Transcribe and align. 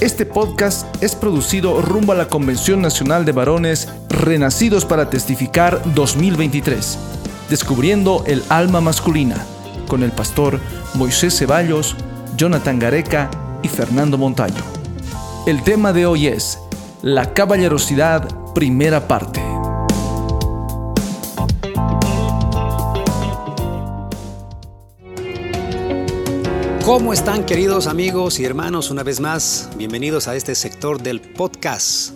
Este 0.00 0.24
podcast 0.24 0.86
es 1.02 1.14
producido 1.14 1.82
rumbo 1.82 2.12
a 2.12 2.16
la 2.16 2.28
Convención 2.28 2.80
Nacional 2.80 3.26
de 3.26 3.32
Varones 3.32 3.86
Renacidos 4.08 4.86
para 4.86 5.10
Testificar 5.10 5.82
2023, 5.94 6.98
descubriendo 7.50 8.24
el 8.26 8.42
alma 8.48 8.80
masculina, 8.80 9.36
con 9.88 10.02
el 10.02 10.10
pastor 10.10 10.58
Moisés 10.94 11.38
Ceballos, 11.38 11.96
Jonathan 12.34 12.78
Gareca 12.78 13.30
y 13.62 13.68
Fernando 13.68 14.16
Montaño. 14.16 14.62
El 15.46 15.62
tema 15.64 15.92
de 15.92 16.06
hoy 16.06 16.28
es 16.28 16.58
La 17.02 17.34
caballerosidad, 17.34 18.26
primera 18.54 19.06
parte. 19.06 19.49
¿Cómo 26.90 27.12
están 27.12 27.46
queridos 27.46 27.86
amigos 27.86 28.40
y 28.40 28.44
hermanos? 28.44 28.90
Una 28.90 29.04
vez 29.04 29.20
más, 29.20 29.70
bienvenidos 29.76 30.26
a 30.26 30.34
este 30.34 30.56
sector 30.56 31.00
del 31.00 31.20
podcast. 31.20 32.14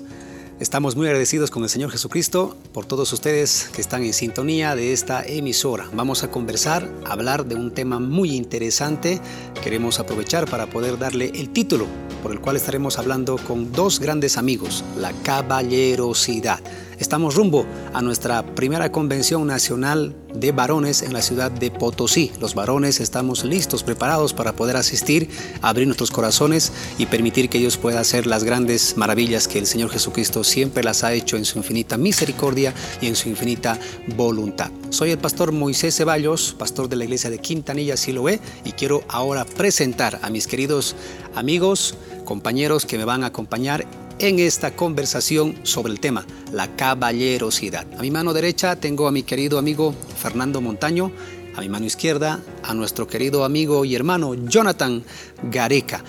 Estamos 0.59 0.97
muy 0.97 1.07
agradecidos 1.07 1.53
con 1.53 1.63
el 1.63 1.69
Señor 1.69 1.93
Jesucristo 1.93 2.57
por 2.73 2.85
todos 2.85 3.13
ustedes 3.13 3.71
que 3.73 3.81
están 3.81 4.03
en 4.03 4.13
sintonía 4.13 4.75
de 4.75 4.93
esta 4.93 5.23
emisora. 5.23 5.89
Vamos 5.93 6.25
a 6.25 6.33
conversar, 6.33 6.91
hablar 7.07 7.47
de 7.47 7.55
un 7.55 7.71
tema 7.71 8.01
muy 8.01 8.35
interesante. 8.35 9.21
Queremos 9.63 10.01
aprovechar 10.01 10.51
para 10.51 10.67
poder 10.67 10.99
darle 10.99 11.31
el 11.37 11.51
título 11.51 11.87
por 12.21 12.33
el 12.33 12.41
cual 12.41 12.57
estaremos 12.57 12.99
hablando 12.99 13.37
con 13.37 13.71
dos 13.71 14.01
grandes 14.01 14.37
amigos, 14.37 14.85
la 14.99 15.13
caballerosidad. 15.23 16.59
Estamos 16.99 17.35
rumbo 17.35 17.67
a 17.93 18.03
nuestra 18.03 18.55
primera 18.55 18.93
convención 18.93 19.47
nacional 19.47 20.15
de 20.35 20.53
varones 20.53 21.03
en 21.03 21.13
la 21.13 21.23
ciudad 21.23 21.51
de 21.51 21.71
Potosí. 21.71 22.33
Los 22.41 22.55
varones 22.55 23.01
estamos 23.01 23.45
listos, 23.45 23.83
preparados 23.83 24.33
para 24.33 24.55
poder 24.55 24.77
asistir, 24.77 25.29
abrir 25.61 25.87
nuestros 25.87 26.11
corazones 26.11 26.73
y 26.99 27.07
permitir 27.07 27.49
que 27.49 27.59
ellos 27.59 27.77
puedan 27.77 28.01
hacer 28.01 28.27
las 28.27 28.45
grandes 28.45 28.97
maravillas 28.97 29.49
que 29.49 29.59
el 29.59 29.67
Señor 29.67 29.91
Jesucristo 29.91 30.45
siempre 30.45 30.85
las 30.85 31.05
ha 31.05 31.13
hecho 31.13 31.37
en 31.37 31.45
su 31.45 31.59
infinita 31.59 31.97
misericordia 31.97 32.75
y 33.01 33.07
en 33.09 33.17
su 33.17 33.29
infinita 33.29 33.79
voluntad. 34.17 34.71
Soy 34.91 35.11
el 35.11 35.19
pastor 35.19 35.53
Moisés 35.53 35.97
Ceballos, 35.97 36.55
pastor 36.57 36.89
de 36.89 36.97
la 36.97 37.05
iglesia 37.05 37.31
de 37.31 37.39
Quintanilla 37.39 37.97
Siloé, 37.97 38.41
y 38.65 38.73
quiero 38.73 39.03
ahora 39.09 39.45
presentar 39.45 40.21
a 40.23 40.31
mis 40.31 40.47
queridos 40.47 40.95
amigos, 41.35 41.97
compañeros 42.25 42.87
que 42.87 42.99
me 42.99 43.05
van 43.05 43.25
a 43.25 43.29
acompañar 43.29 43.87
en 44.19 44.39
esta 44.39 44.75
conversación 44.75 45.57
sobre 45.63 45.93
el 45.93 46.01
tema, 46.01 46.25
la 46.53 46.75
caballerosidad. 46.77 47.87
A 47.99 48.03
mi 48.03 48.11
mano 48.11 48.33
derecha 48.33 48.77
tengo 48.77 49.07
a 49.07 49.13
mi 49.13 49.23
querido 49.23 49.59
amigo 49.59 49.95
Fernando 50.17 50.61
Montaño, 50.61 51.11
a 51.57 51.61
mi 51.61 51.69
mano 51.69 51.87
izquierda 51.87 52.41
a 52.63 52.75
nuestro 52.75 53.07
querido 53.07 53.45
amigo 53.45 53.85
y 53.85 53.95
hermano 53.95 54.35
Jonathan 54.35 55.05
Gareca. 55.51 56.03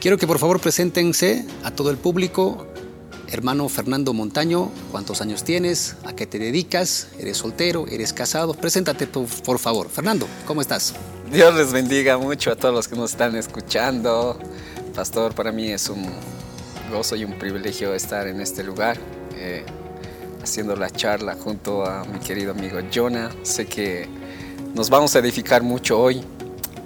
Quiero 0.00 0.18
que 0.18 0.26
por 0.26 0.38
favor 0.38 0.60
preséntense 0.60 1.46
a 1.62 1.70
todo 1.70 1.90
el 1.90 1.96
público. 1.96 2.66
Hermano 3.28 3.68
Fernando 3.68 4.12
Montaño, 4.12 4.70
¿cuántos 4.92 5.20
años 5.20 5.42
tienes? 5.44 5.96
¿A 6.04 6.14
qué 6.14 6.26
te 6.26 6.38
dedicas? 6.38 7.08
¿Eres 7.18 7.38
soltero? 7.38 7.86
¿Eres 7.88 8.12
casado? 8.12 8.54
Preséntate 8.54 9.06
por 9.06 9.58
favor. 9.58 9.88
Fernando, 9.88 10.28
¿cómo 10.46 10.60
estás? 10.60 10.94
Dios 11.32 11.54
les 11.54 11.72
bendiga 11.72 12.18
mucho 12.18 12.52
a 12.52 12.56
todos 12.56 12.74
los 12.74 12.86
que 12.86 12.96
nos 12.96 13.12
están 13.12 13.34
escuchando. 13.34 14.38
Pastor, 14.94 15.34
para 15.34 15.50
mí 15.50 15.70
es 15.70 15.88
un 15.88 16.06
gozo 16.90 17.16
y 17.16 17.24
un 17.24 17.38
privilegio 17.38 17.94
estar 17.94 18.26
en 18.26 18.40
este 18.40 18.62
lugar, 18.62 18.96
eh, 19.36 19.64
haciendo 20.42 20.76
la 20.76 20.90
charla 20.90 21.34
junto 21.34 21.84
a 21.84 22.04
mi 22.04 22.18
querido 22.18 22.52
amigo 22.52 22.78
Jonah. 22.92 23.30
Sé 23.42 23.66
que 23.66 24.08
nos 24.74 24.90
vamos 24.90 25.14
a 25.16 25.18
edificar 25.18 25.62
mucho 25.62 26.00
hoy. 26.00 26.22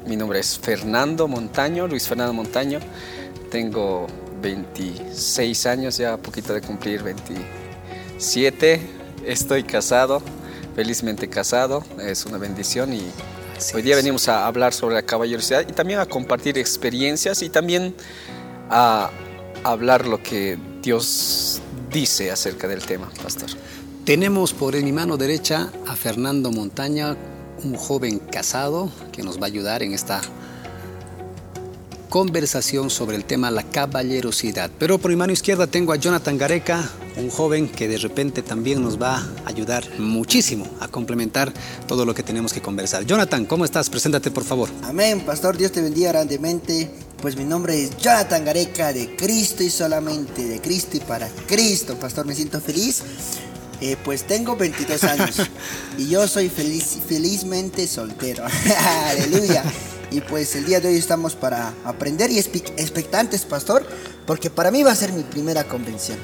Mi 0.06 0.16
nombre 0.16 0.40
es 0.40 0.58
Fernando 0.58 1.28
Montaño, 1.28 1.86
Luis 1.86 2.08
Fernando 2.08 2.32
Montaño. 2.32 2.80
Tengo 3.50 4.06
26 4.40 5.66
años, 5.66 5.96
ya 5.98 6.14
a 6.14 6.16
poquito 6.16 6.54
de 6.54 6.60
cumplir 6.60 7.02
27. 7.02 8.80
Estoy 9.26 9.64
casado, 9.64 10.22
felizmente 10.74 11.28
casado, 11.28 11.82
es 12.00 12.24
una 12.24 12.38
bendición 12.38 12.94
y 12.94 13.02
hoy 13.74 13.82
día 13.82 13.96
venimos 13.96 14.28
a 14.28 14.46
hablar 14.46 14.72
sobre 14.72 14.94
la 14.94 15.02
caballerosidad 15.02 15.68
y 15.68 15.72
también 15.72 15.98
a 15.98 16.06
compartir 16.06 16.56
experiencias 16.56 17.42
y 17.42 17.48
también 17.48 17.94
a 18.70 19.10
hablar 19.64 20.06
lo 20.06 20.22
que 20.22 20.58
Dios 20.82 21.60
dice 21.92 22.30
acerca 22.30 22.68
del 22.68 22.82
tema, 22.82 23.10
pastor. 23.22 23.50
Tenemos 24.04 24.54
por 24.54 24.74
mi 24.82 24.92
mano 24.92 25.16
derecha 25.16 25.70
a 25.86 25.94
Fernando 25.94 26.50
Montaña, 26.50 27.16
un 27.62 27.74
joven 27.74 28.18
casado 28.18 28.90
que 29.12 29.22
nos 29.22 29.38
va 29.38 29.42
a 29.42 29.46
ayudar 29.46 29.82
en 29.82 29.92
esta 29.92 30.20
conversación 32.08 32.88
sobre 32.88 33.16
el 33.16 33.24
tema 33.24 33.50
la 33.50 33.64
caballerosidad. 33.64 34.70
Pero 34.78 34.98
por 34.98 35.10
mi 35.10 35.16
mano 35.16 35.32
izquierda 35.32 35.66
tengo 35.66 35.92
a 35.92 35.96
Jonathan 35.96 36.38
Gareca, 36.38 36.88
un 37.16 37.28
joven 37.28 37.68
que 37.68 37.88
de 37.88 37.98
repente 37.98 38.42
también 38.42 38.82
nos 38.82 39.00
va 39.00 39.16
a 39.16 39.26
ayudar 39.44 39.84
muchísimo 39.98 40.66
a 40.80 40.88
complementar 40.88 41.52
todo 41.86 42.06
lo 42.06 42.14
que 42.14 42.22
tenemos 42.22 42.52
que 42.52 42.62
conversar. 42.62 43.04
Jonathan, 43.04 43.44
¿cómo 43.44 43.64
estás? 43.64 43.90
Preséntate 43.90 44.30
por 44.30 44.44
favor. 44.44 44.70
Amén, 44.84 45.20
pastor, 45.20 45.56
Dios 45.56 45.72
te 45.72 45.82
bendiga 45.82 46.12
grandemente. 46.12 47.07
Pues 47.20 47.36
mi 47.36 47.44
nombre 47.44 47.82
es 47.82 47.96
Jonathan 47.96 48.44
Gareca, 48.44 48.92
de 48.92 49.16
Cristo 49.16 49.64
y 49.64 49.70
solamente 49.70 50.46
de 50.46 50.60
Cristo 50.60 50.96
y 50.96 51.00
para 51.00 51.28
Cristo. 51.48 51.98
Pastor, 51.98 52.24
me 52.26 52.34
siento 52.34 52.60
feliz. 52.60 53.02
Eh, 53.80 53.96
pues 54.04 54.24
tengo 54.24 54.56
22 54.56 55.04
años 55.04 55.36
y 55.98 56.08
yo 56.08 56.28
soy 56.28 56.48
feliz, 56.48 56.98
felizmente 57.08 57.88
soltero. 57.88 58.44
Aleluya. 59.06 59.64
Y 60.12 60.20
pues 60.20 60.54
el 60.54 60.64
día 60.64 60.80
de 60.80 60.88
hoy 60.88 60.96
estamos 60.96 61.34
para 61.34 61.74
aprender 61.84 62.30
y 62.30 62.38
expectantes, 62.38 63.44
pastor, 63.44 63.84
porque 64.24 64.48
para 64.48 64.70
mí 64.70 64.84
va 64.84 64.92
a 64.92 64.96
ser 64.96 65.12
mi 65.12 65.24
primera 65.24 65.64
convención. 65.64 66.18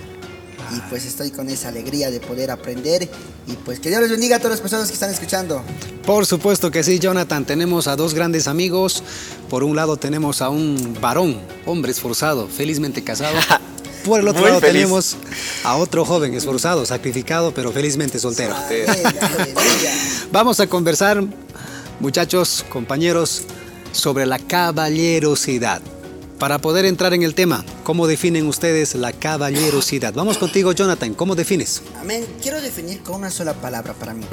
Y 0.75 0.81
pues 0.89 1.05
estoy 1.05 1.31
con 1.31 1.51
esa 1.51 1.69
alegría 1.69 2.11
de 2.11 2.21
poder 2.21 2.51
aprender 2.51 3.09
y 3.47 3.53
pues 3.53 3.81
que 3.81 3.91
Dios 3.91 4.01
les 4.01 4.11
bendiga 4.11 4.37
a 4.37 4.39
todas 4.39 4.53
las 4.53 4.61
personas 4.61 4.89
que 4.89 4.95
están 4.95 5.11
escuchando. 5.11 5.63
Por 6.07 6.27
supuesto 6.27 6.71
que 6.71 6.83
sí, 6.83 6.99
Jonathan. 6.99 7.45
Tenemos 7.45 7.87
a 7.87 7.97
dos 7.97 8.15
grandes 8.15 8.49
amigos. 8.49 9.03
Por 9.49 9.65
un 9.65 9.77
lado 9.77 9.97
tenemos 9.97 10.43
a 10.43 10.49
un 10.49 10.97
varón, 11.01 11.41
hombre 11.67 11.93
esforzado, 11.93 12.49
felizmente 12.49 13.03
casado. 13.05 13.37
Por 14.05 14.21
el 14.21 14.29
otro 14.29 14.47
lado 14.47 14.61
tenemos 14.61 15.17
a 15.65 15.77
otro 15.77 16.05
joven 16.05 16.35
esforzado, 16.35 16.85
sacrificado, 16.85 17.55
pero 17.55 17.73
felizmente 17.73 18.19
soltero. 18.19 18.55
Vamos 20.33 20.61
a 20.61 20.67
conversar, 20.67 21.25
muchachos, 22.01 22.67
compañeros, 22.69 23.45
sobre 23.93 24.27
la 24.27 24.39
caballerosidad. 24.39 25.81
Para 26.39 26.59
poder 26.59 26.85
entrar 26.85 27.15
en 27.15 27.23
el 27.23 27.35
tema, 27.35 27.65
¿cómo 27.85 28.07
definen 28.07 28.47
ustedes 28.47 28.95
la 28.95 29.13
caballerosidad? 29.13 30.13
Vamos 30.13 30.37
contigo, 30.37 30.73
Jonathan, 30.73 31.15
¿cómo 31.15 31.35
defines? 31.35 31.81
Amén. 31.99 32.27
Quiero 32.43 32.61
definir 32.61 33.03
con 33.03 33.15
una 33.15 33.31
sola 33.31 33.55
palabra 33.55 33.95
para 33.95 34.13
mí, 34.13 34.27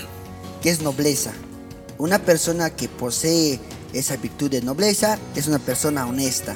que 0.61 0.71
es 0.71 0.81
nobleza. 0.81 1.31
Una 1.97 2.19
persona 2.19 2.71
que 2.71 2.89
posee 2.89 3.59
esa 3.93 4.17
virtud 4.17 4.49
de 4.49 4.61
nobleza 4.61 5.17
es 5.35 5.47
una 5.47 5.59
persona 5.59 6.07
honesta. 6.07 6.55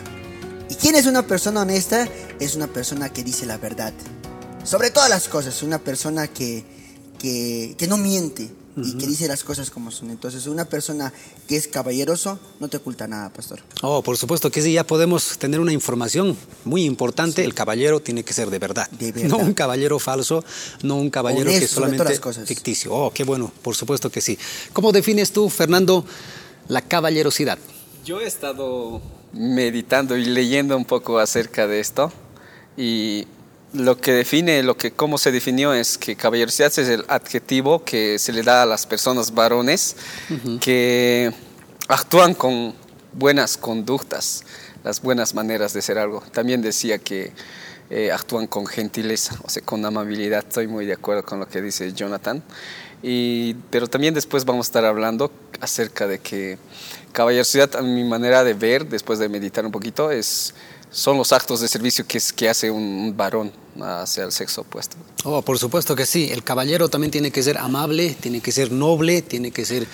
¿Y 0.70 0.76
quién 0.76 0.96
es 0.96 1.06
una 1.06 1.28
persona 1.28 1.62
honesta? 1.62 2.08
Es 2.40 2.56
una 2.56 2.68
persona 2.68 3.10
que 3.10 3.24
dice 3.24 3.46
la 3.46 3.58
verdad. 3.58 3.94
Sobre 4.64 4.90
todas 4.90 5.10
las 5.10 5.28
cosas, 5.28 5.62
una 5.64 5.80
persona 5.80 6.28
que, 6.28 6.66
que, 7.20 7.76
que 7.78 7.88
no 7.88 7.98
miente, 7.98 8.50
y 8.78 8.98
que 8.98 9.08
dice 9.08 9.28
las 9.28 9.44
cosas 9.44 9.72
como 9.72 9.92
son. 9.92 10.10
Entonces, 10.10 10.48
una 10.48 10.66
persona 10.66 11.14
que 11.48 11.56
es 11.56 11.68
caballeroso 11.68 12.40
no 12.60 12.68
te 12.68 12.78
oculta 12.78 13.08
nada, 13.08 13.32
pastor. 13.32 13.62
Oh, 13.82 14.02
por 14.02 14.18
supuesto 14.18 14.52
que 14.52 14.62
sí, 14.62 14.74
ya 14.74 14.86
podemos 14.86 15.38
tener 15.38 15.60
una 15.60 15.72
información 15.72 16.36
muy 16.66 16.84
importante. 16.84 17.44
El 17.44 17.54
caballero 17.54 18.02
tiene 18.02 18.24
que 18.24 18.34
ser 18.34 18.50
de 18.50 18.60
verdad. 18.60 18.90
de 18.92 19.12
verdad. 19.12 19.30
No 19.36 19.38
un 19.38 19.54
caballero 19.54 19.98
falso, 20.00 20.44
no 20.84 20.98
un 20.98 21.10
caballero 21.10 21.50
que 21.50 21.58
es 21.58 21.72
solamente 21.72 22.20
ficticio. 22.46 22.94
Oh, 22.94 23.12
qué 23.12 23.24
bueno, 23.24 23.52
por 23.62 23.76
supuesto 23.76 24.10
que 24.10 24.22
sí. 24.22 24.38
¿Cómo 24.72 24.92
defines 24.92 25.32
tú, 25.32 25.50
Fernando, 25.50 26.06
la 26.68 26.82
caballerosidad? 26.82 27.58
Yo 28.04 28.22
he 28.22 28.26
estado 28.26 29.02
meditando 29.34 30.18
y 30.18 30.26
leyendo 30.26 30.78
un 30.78 30.86
poco 30.86 31.20
acerca 31.20 31.68
de 31.68 31.80
esto 31.80 32.12
y 32.78 33.28
lo 33.74 33.98
que 33.98 34.14
define, 34.14 34.64
lo 34.64 34.78
que 34.78 34.92
cómo 34.92 35.18
se 35.18 35.32
definió 35.32 35.74
es 35.74 35.98
que 35.98 36.16
caballerosidad 36.16 36.68
es 36.78 36.90
el 36.90 37.06
adjetivo 37.08 37.84
que 37.84 38.18
se 38.20 38.32
le 38.32 38.44
da 38.44 38.64
a 38.64 38.66
las 38.66 38.86
personas 38.86 39.34
varones 39.34 39.98
que 40.62 41.34
actúan 41.88 42.34
con 42.34 42.74
buenas 43.12 43.58
conductas, 43.58 44.44
las 44.84 45.02
buenas 45.02 45.34
maneras 45.34 45.74
de 45.74 45.82
ser 45.82 45.98
algo. 45.98 46.22
También 46.32 46.62
decía 46.62 47.00
que 47.00 47.34
eh, 47.90 48.12
actúan 48.12 48.48
con 48.48 48.66
gentileza, 48.66 49.36
o 49.44 49.50
sea, 49.50 49.64
con 49.64 49.86
amabilidad. 49.86 50.46
Estoy 50.48 50.68
muy 50.68 50.86
de 50.86 50.94
acuerdo 50.94 51.24
con 51.24 51.40
lo 51.40 51.48
que 51.48 51.62
dice 51.62 51.92
Jonathan. 51.94 52.44
Y, 53.08 53.54
pero 53.70 53.86
también 53.86 54.16
después 54.16 54.46
vamos 54.46 54.66
a 54.66 54.70
estar 54.70 54.84
hablando 54.84 55.32
acerca 55.62 56.08
de 56.08 56.18
que 56.18 56.58
caballerosidad, 57.12 57.76
a 57.76 57.84
mi 57.84 58.04
manera 58.04 58.44
de 58.44 58.56
ver, 58.56 58.90
después 58.90 59.20
de 59.20 59.30
meditar 59.30 59.64
un 59.64 59.72
poquito, 59.72 60.10
es 60.10 60.56
son 60.90 61.18
los 61.18 61.32
actos 61.32 61.60
de 61.60 61.68
servicio 61.68 62.08
que, 62.08 62.20
que 62.36 62.50
hace 62.50 62.72
un 62.72 63.14
varón 63.16 63.52
hacia 63.80 64.24
el 64.24 64.32
sexo 64.32 64.62
opuesto. 64.62 64.96
Oh, 65.24 65.44
por 65.44 65.60
supuesto 65.60 65.96
que 65.96 66.08
sí. 66.08 66.30
El 66.32 66.44
caballero 66.44 66.90
también 66.90 67.12
tiene 67.12 67.30
que 67.30 67.44
ser 67.44 67.60
amable, 67.60 68.16
tiene 68.20 68.42
que 68.42 68.52
ser 68.52 68.72
noble, 68.72 69.22
tiene 69.22 69.52
que 69.52 69.66
ser 69.66 69.86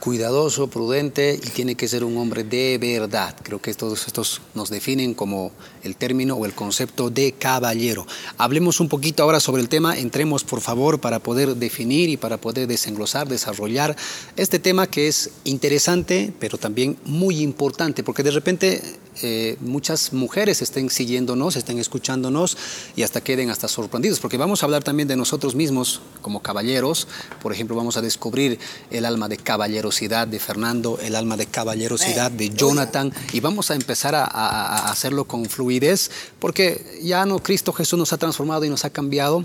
cuidadoso, 0.00 0.68
prudente 0.68 1.38
y 1.42 1.50
tiene 1.50 1.74
que 1.74 1.88
ser 1.88 2.04
un 2.04 2.16
hombre 2.16 2.44
de 2.44 2.78
verdad. 2.78 3.34
Creo 3.42 3.60
que 3.60 3.74
todos 3.74 4.06
estos 4.06 4.40
nos 4.54 4.70
definen 4.70 5.14
como 5.14 5.52
el 5.82 5.96
término 5.96 6.34
o 6.34 6.46
el 6.46 6.54
concepto 6.54 7.10
de 7.10 7.32
caballero. 7.32 8.06
Hablemos 8.38 8.80
un 8.80 8.88
poquito 8.88 9.22
ahora 9.22 9.40
sobre 9.40 9.62
el 9.62 9.68
tema, 9.68 9.98
entremos 9.98 10.44
por 10.44 10.60
favor 10.60 11.00
para 11.00 11.18
poder 11.18 11.56
definir 11.56 12.08
y 12.08 12.16
para 12.16 12.38
poder 12.38 12.66
desenglosar, 12.66 13.28
desarrollar 13.28 13.96
este 14.36 14.58
tema 14.58 14.86
que 14.86 15.08
es 15.08 15.30
interesante, 15.44 16.32
pero 16.38 16.58
también 16.58 16.96
muy 17.04 17.40
importante, 17.40 18.02
porque 18.02 18.22
de 18.22 18.30
repente 18.30 18.82
eh, 19.22 19.56
muchas 19.60 20.12
mujeres 20.12 20.60
estén 20.60 20.90
siguiéndonos, 20.90 21.56
estén 21.56 21.78
escuchándonos 21.78 22.56
y 22.96 23.02
hasta 23.02 23.22
queden 23.22 23.50
hasta 23.50 23.66
sorprendidos, 23.66 24.20
porque 24.20 24.36
vamos 24.36 24.62
a 24.62 24.66
hablar 24.66 24.84
también 24.84 25.08
de 25.08 25.16
nosotros 25.16 25.54
mismos 25.54 26.02
como 26.20 26.42
caballeros. 26.42 27.08
Por 27.42 27.52
ejemplo, 27.52 27.76
vamos 27.76 27.96
a 27.96 28.02
descubrir 28.02 28.58
el 28.90 29.06
alma 29.06 29.28
de 29.28 29.38
caballerosidad 29.86 30.26
de 30.26 30.40
Fernando, 30.40 30.98
el 31.00 31.14
alma 31.14 31.36
de 31.36 31.46
caballerosidad 31.46 32.32
de 32.32 32.50
Jonathan 32.50 33.12
y 33.32 33.38
vamos 33.38 33.70
a 33.70 33.76
empezar 33.76 34.16
a, 34.16 34.24
a 34.24 34.90
hacerlo 34.90 35.26
con 35.26 35.46
fluidez, 35.46 36.10
porque 36.40 36.98
ya 37.02 37.24
no, 37.24 37.38
Cristo 37.38 37.72
Jesús 37.72 37.96
nos 37.96 38.12
ha 38.12 38.16
transformado 38.16 38.64
y 38.64 38.68
nos 38.68 38.84
ha 38.84 38.90
cambiado. 38.90 39.44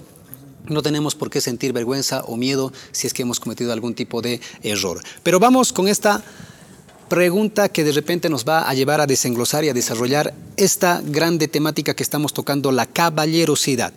No 0.67 0.81
tenemos 0.81 1.13
por 1.13 1.29
qué 1.29 1.41
sentir 1.41 1.73
vergüenza 1.73 2.21
o 2.21 2.37
miedo 2.37 2.73
si 2.91 3.05
es 3.05 3.13
que 3.13 3.21
hemos 3.21 3.39
cometido 3.39 3.71
algún 3.71 3.93
tipo 3.93 4.21
de 4.21 4.41
error. 4.63 4.99
Pero 5.21 5.39
vamos 5.39 5.73
con 5.73 5.87
esta 5.87 6.23
pregunta 7.07 7.69
que 7.69 7.83
de 7.83 7.91
repente 7.91 8.27
nos 8.29 8.43
va 8.43 8.67
a 8.67 8.73
llevar 8.73 8.99
a 8.99 9.05
desenglosar 9.05 9.63
y 9.63 9.69
a 9.69 9.73
desarrollar 9.73 10.33
esta 10.57 11.01
grande 11.05 11.47
temática 11.47 11.93
que 11.93 12.03
estamos 12.03 12.33
tocando, 12.33 12.71
la 12.71 12.87
caballerosidad. 12.87 13.93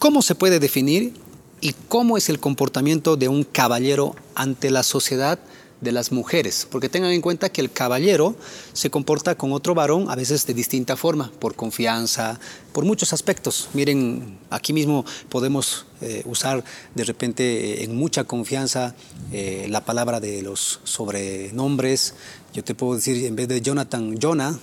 ¿Cómo 0.00 0.20
se 0.22 0.34
puede 0.34 0.58
definir 0.58 1.14
y 1.60 1.74
cómo 1.88 2.16
es 2.16 2.28
el 2.28 2.40
comportamiento 2.40 3.16
de 3.16 3.28
un 3.28 3.44
caballero 3.44 4.16
ante 4.34 4.70
la 4.70 4.82
sociedad? 4.82 5.38
De 5.80 5.92
las 5.92 6.10
mujeres, 6.10 6.66
porque 6.70 6.88
tengan 6.88 7.12
en 7.12 7.20
cuenta 7.20 7.50
que 7.50 7.60
el 7.60 7.70
caballero 7.70 8.34
se 8.72 8.90
comporta 8.90 9.34
con 9.34 9.52
otro 9.52 9.74
varón 9.74 10.10
a 10.10 10.16
veces 10.16 10.46
de 10.46 10.54
distinta 10.54 10.96
forma, 10.96 11.30
por 11.38 11.54
confianza, 11.54 12.40
por 12.72 12.84
muchos 12.84 13.12
aspectos. 13.12 13.68
Miren, 13.74 14.38
aquí 14.50 14.72
mismo 14.72 15.04
podemos 15.28 15.86
eh, 16.00 16.22
usar 16.24 16.64
de 16.94 17.04
repente 17.04 17.42
eh, 17.82 17.84
en 17.84 17.94
mucha 17.94 18.24
confianza 18.24 18.94
eh, 19.32 19.66
la 19.68 19.84
palabra 19.84 20.18
de 20.18 20.42
los 20.42 20.80
sobrenombres. 20.84 22.14
Yo 22.54 22.64
te 22.64 22.74
puedo 22.74 22.94
decir, 22.94 23.26
en 23.26 23.36
vez 23.36 23.48
de 23.48 23.60
Jonathan, 23.60 24.16
Jonah, 24.20 24.58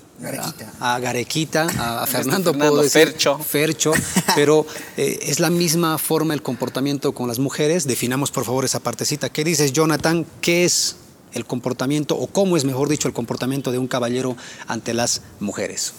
a, 0.79 0.99
Garequita, 0.99 1.67
a, 1.77 2.07
Fernando, 2.07 2.53
puedo 2.53 2.81
decir 2.81 3.09
Fercho, 3.09 3.37
Fercho 3.37 3.93
pero 4.35 4.65
es 4.97 5.39
la 5.39 5.51
misma 5.51 5.99
forma 5.99 6.33
el 6.33 6.41
comportamiento 6.41 7.13
con 7.13 7.27
las 7.27 7.37
mujeres. 7.37 7.85
Definamos 7.85 8.31
por 8.31 8.45
favor 8.45 8.65
esa 8.65 8.79
partecita. 8.79 9.29
¿Qué 9.29 9.43
dices, 9.43 9.73
Jonathan? 9.73 10.25
¿Qué 10.41 10.65
es 10.65 10.95
el 11.33 11.45
comportamiento, 11.45 12.17
o 12.17 12.27
cómo 12.27 12.57
es, 12.57 12.65
mejor 12.65 12.89
dicho, 12.89 13.07
el 13.07 13.13
comportamiento 13.13 13.71
de 13.71 13.77
un 13.77 13.87
caballero 13.87 14.35
ante 14.67 14.93
las 14.93 15.21
mujeres? 15.39 15.93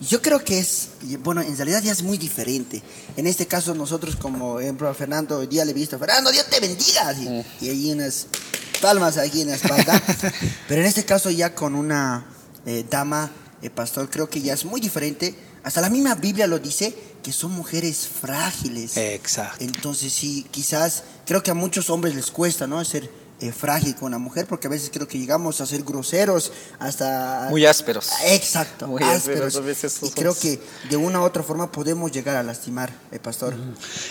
Yo 0.00 0.22
creo 0.22 0.42
que 0.42 0.58
es, 0.58 0.88
bueno, 1.22 1.42
en 1.42 1.54
realidad 1.56 1.82
ya 1.82 1.92
es 1.92 2.02
muy 2.02 2.16
diferente. 2.16 2.82
En 3.18 3.26
este 3.26 3.46
caso 3.46 3.74
nosotros 3.74 4.16
como 4.16 4.58
ejemplo 4.58 4.92
Fernando, 4.94 5.38
hoy 5.38 5.46
día 5.46 5.62
le 5.64 5.72
he 5.72 5.74
visto, 5.74 5.98
Fernando, 5.98 6.32
Dios 6.32 6.46
te 6.48 6.58
bendiga. 6.58 7.12
Y, 7.60 7.68
hay 7.68 7.92
unas 7.92 8.26
palmas 8.80 9.18
aquí 9.18 9.42
en 9.42 9.48
la 9.48 9.56
espalda. 9.56 10.02
Pero 10.68 10.80
en 10.80 10.86
este 10.86 11.04
caso 11.04 11.30
ya 11.30 11.54
con 11.54 11.74
una 11.74 12.24
eh, 12.64 12.86
dama, 12.88 13.30
eh, 13.60 13.68
pastor, 13.68 14.08
creo 14.08 14.30
que 14.30 14.40
ya 14.40 14.54
es 14.54 14.64
muy 14.64 14.80
diferente. 14.80 15.34
Hasta 15.64 15.82
la 15.82 15.90
misma 15.90 16.14
Biblia 16.14 16.46
lo 16.46 16.58
dice, 16.58 16.94
que 17.22 17.32
son 17.32 17.52
mujeres 17.52 18.08
frágiles. 18.08 18.96
Exacto. 18.96 19.62
Entonces 19.62 20.14
sí, 20.14 20.46
quizás, 20.50 21.04
creo 21.26 21.42
que 21.42 21.50
a 21.50 21.54
muchos 21.54 21.90
hombres 21.90 22.14
les 22.14 22.30
cuesta, 22.30 22.66
¿no? 22.66 22.82
Ser 22.86 23.10
eh, 23.40 23.52
frágil 23.52 23.94
con 23.94 24.10
la 24.12 24.18
mujer, 24.18 24.46
porque 24.46 24.66
a 24.66 24.70
veces 24.70 24.90
creo 24.92 25.08
que 25.08 25.18
llegamos 25.18 25.62
a 25.62 25.66
ser 25.66 25.82
groseros, 25.82 26.52
hasta... 26.78 27.46
Muy 27.48 27.64
ásperos. 27.64 28.10
Exacto, 28.26 28.86
Muy 28.86 29.02
ásperos. 29.02 29.58
y 30.02 30.10
creo 30.10 30.34
que 30.38 30.60
de 30.90 30.96
una 30.98 31.20
u 31.20 31.22
otra 31.22 31.42
forma 31.42 31.72
podemos 31.72 32.12
llegar 32.12 32.36
a 32.36 32.42
lastimar, 32.42 32.90
el 33.10 33.16
eh, 33.16 33.20
pastor. 33.20 33.54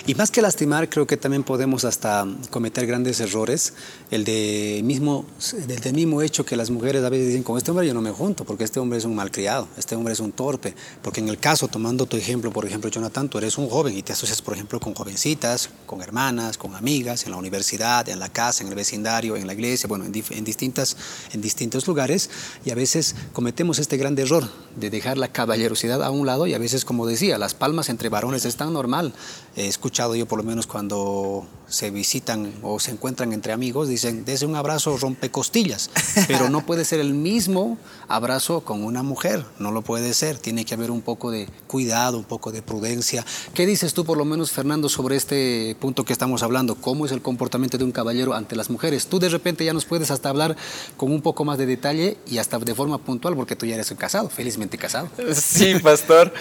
Y 0.07 0.15
más 0.15 0.31
que 0.31 0.41
lastimar, 0.41 0.89
creo 0.89 1.05
que 1.05 1.15
también 1.15 1.43
podemos 1.43 1.85
hasta 1.85 2.25
cometer 2.49 2.87
grandes 2.87 3.19
errores. 3.19 3.73
El 4.09 4.23
de 4.23 4.81
mismo, 4.83 5.25
del 5.67 5.93
mismo 5.93 6.23
hecho 6.23 6.43
que 6.43 6.55
las 6.55 6.71
mujeres 6.71 7.03
a 7.03 7.09
veces 7.09 7.27
dicen, 7.27 7.43
con 7.43 7.57
este 7.57 7.69
hombre 7.69 7.85
yo 7.85 7.93
no 7.93 8.01
me 8.01 8.11
junto, 8.11 8.45
porque 8.45 8.63
este 8.63 8.79
hombre 8.79 8.97
es 8.97 9.05
un 9.05 9.13
malcriado, 9.13 9.67
este 9.77 9.95
hombre 9.95 10.13
es 10.13 10.19
un 10.19 10.31
torpe. 10.31 10.73
Porque 11.03 11.19
en 11.19 11.29
el 11.29 11.37
caso, 11.37 11.67
tomando 11.67 12.07
tu 12.07 12.17
ejemplo, 12.17 12.51
por 12.51 12.65
ejemplo, 12.65 12.89
Jonathan, 12.89 13.29
tú 13.29 13.37
eres 13.37 13.59
un 13.59 13.69
joven 13.69 13.95
y 13.95 14.01
te 14.01 14.13
asocias, 14.13 14.41
por 14.41 14.55
ejemplo, 14.55 14.79
con 14.79 14.95
jovencitas, 14.95 15.69
con 15.85 16.01
hermanas, 16.01 16.57
con 16.57 16.75
amigas, 16.75 17.25
en 17.25 17.31
la 17.31 17.37
universidad, 17.37 18.09
en 18.09 18.17
la 18.17 18.29
casa, 18.29 18.63
en 18.63 18.69
el 18.69 18.75
vecindario 18.75 19.18
en 19.19 19.47
la 19.47 19.53
iglesia, 19.53 19.87
bueno, 19.87 20.05
en, 20.05 20.11
distintas, 20.11 20.97
en 21.31 21.41
distintos 21.41 21.87
lugares, 21.87 22.29
y 22.65 22.71
a 22.71 22.75
veces 22.75 23.15
cometemos 23.33 23.79
este 23.79 23.97
gran 23.97 24.17
error 24.17 24.49
de 24.75 24.89
dejar 24.89 25.17
la 25.17 25.31
caballerosidad 25.31 26.03
a 26.03 26.09
un 26.09 26.25
lado 26.25 26.47
y 26.47 26.53
a 26.53 26.57
veces, 26.57 26.85
como 26.85 27.05
decía, 27.05 27.37
las 27.37 27.53
palmas 27.53 27.89
entre 27.89 28.09
varones 28.09 28.45
es 28.45 28.55
tan 28.55 28.73
normal. 28.73 29.13
He 29.55 29.67
escuchado 29.67 30.15
yo 30.15 30.25
por 30.25 30.39
lo 30.39 30.43
menos 30.43 30.67
cuando 30.67 31.47
se 31.69 31.91
visitan 31.91 32.51
o 32.61 32.79
se 32.79 32.91
encuentran 32.91 33.31
entre 33.33 33.53
amigos, 33.53 33.87
dicen, 33.87 34.25
desde 34.25 34.45
un 34.45 34.55
abrazo 34.55 34.97
rompe 34.97 35.29
costillas, 35.29 35.89
pero 36.27 36.49
no 36.49 36.65
puede 36.65 36.83
ser 36.83 36.99
el 36.99 37.13
mismo 37.13 37.77
abrazo 38.07 38.61
con 38.61 38.83
una 38.83 39.03
mujer, 39.03 39.45
no 39.59 39.71
lo 39.71 39.81
puede 39.81 40.13
ser, 40.13 40.37
tiene 40.37 40.65
que 40.65 40.73
haber 40.73 40.91
un 40.91 41.01
poco 41.01 41.31
de 41.31 41.47
cuidado, 41.67 42.17
un 42.17 42.23
poco 42.23 42.51
de 42.51 42.61
prudencia. 42.61 43.25
¿Qué 43.53 43.65
dices 43.65 43.93
tú 43.93 44.03
por 44.03 44.17
lo 44.17 44.25
menos, 44.25 44.51
Fernando, 44.51 44.89
sobre 44.89 45.15
este 45.15 45.75
punto 45.79 46.05
que 46.05 46.13
estamos 46.13 46.43
hablando? 46.43 46.75
¿Cómo 46.75 47.05
es 47.05 47.11
el 47.11 47.21
comportamiento 47.21 47.77
de 47.77 47.83
un 47.83 47.91
caballero 47.91 48.33
ante 48.33 48.55
las 48.55 48.69
mujeres? 48.69 49.07
Tú 49.07 49.19
de 49.19 49.29
repente 49.29 49.63
ya 49.63 49.73
nos 49.73 49.85
puedes 49.85 50.11
hasta 50.11 50.29
hablar 50.29 50.57
con 50.97 51.11
un 51.11 51.21
poco 51.21 51.45
más 51.45 51.57
de 51.57 51.65
detalle 51.65 52.17
y 52.27 52.39
hasta 52.39 52.57
de 52.59 52.75
forma 52.75 52.97
puntual, 52.97 53.35
porque 53.35 53.55
tú 53.55 53.65
ya 53.65 53.75
eres 53.75 53.93
casado, 53.97 54.29
felizmente 54.29 54.77
casado. 54.77 55.09
Sí, 55.33 55.75
pastor, 55.81 56.33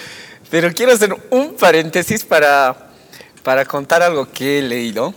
pero 0.51 0.73
quiero 0.73 0.93
hacer 0.93 1.15
un 1.31 1.55
paréntesis 1.55 2.25
para 2.25 2.88
para 3.43 3.65
contar 3.65 4.03
algo 4.03 4.31
que 4.31 4.59
he 4.59 4.63
leído. 4.63 5.15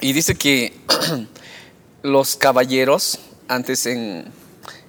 Y 0.00 0.12
dice 0.12 0.34
que 0.34 0.72
los 2.02 2.36
caballeros, 2.36 3.18
antes 3.48 3.86
en, 3.86 4.32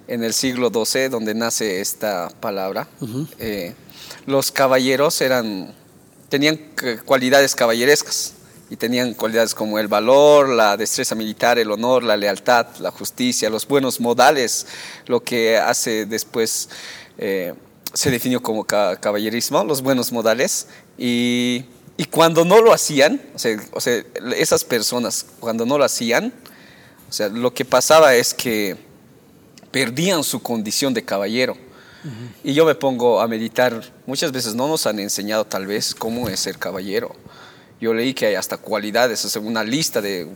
el 0.06 0.32
siglo 0.34 0.70
XII, 0.70 1.08
donde 1.08 1.34
nace 1.34 1.80
esta 1.80 2.28
palabra, 2.40 2.88
eh, 3.38 3.74
los 4.26 4.52
caballeros 4.52 5.20
eran, 5.20 5.74
tenían 6.28 6.60
cualidades 7.04 7.54
caballerescas 7.54 8.34
y 8.68 8.76
tenían 8.76 9.14
cualidades 9.14 9.54
como 9.54 9.78
el 9.78 9.88
valor, 9.88 10.48
la 10.48 10.76
destreza 10.76 11.14
militar, 11.14 11.58
el 11.58 11.70
honor, 11.70 12.02
la 12.02 12.16
lealtad, 12.16 12.66
la 12.80 12.90
justicia, 12.90 13.50
los 13.50 13.66
buenos 13.68 14.00
modales, 14.00 14.66
lo 15.06 15.20
que 15.20 15.58
hace 15.58 16.06
después 16.06 16.70
eh, 17.18 17.52
se 17.92 18.10
definió 18.10 18.42
como 18.42 18.64
caballerismo, 18.64 19.64
los 19.64 19.82
buenos 19.82 20.12
modales. 20.12 20.68
Y 20.96 21.66
y 22.02 22.06
cuando 22.06 22.44
no 22.44 22.60
lo 22.60 22.72
hacían, 22.72 23.22
o 23.32 23.38
sea, 23.38 24.04
esas 24.36 24.64
personas, 24.64 25.24
cuando 25.38 25.64
no 25.64 25.78
lo 25.78 25.84
hacían, 25.84 26.32
o 27.08 27.12
sea, 27.12 27.28
lo 27.28 27.54
que 27.54 27.64
pasaba 27.64 28.16
es 28.16 28.34
que 28.34 28.76
perdían 29.70 30.24
su 30.24 30.42
condición 30.42 30.94
de 30.94 31.04
caballero. 31.04 31.56
Y 32.42 32.54
yo 32.54 32.66
me 32.66 32.74
pongo 32.74 33.20
a 33.20 33.28
meditar, 33.28 33.92
muchas 34.04 34.32
veces 34.32 34.56
no 34.56 34.66
nos 34.66 34.84
han 34.88 34.98
enseñado 34.98 35.44
tal 35.44 35.68
vez 35.68 35.94
cómo 35.94 36.28
es 36.28 36.40
ser 36.40 36.58
caballero. 36.58 37.14
Yo 37.80 37.94
leí 37.94 38.14
que 38.14 38.26
hay 38.26 38.34
hasta 38.34 38.56
cualidades, 38.56 39.24
o 39.24 39.28
sea, 39.28 39.40
una 39.40 39.62
lista 39.62 40.00
de 40.00 40.26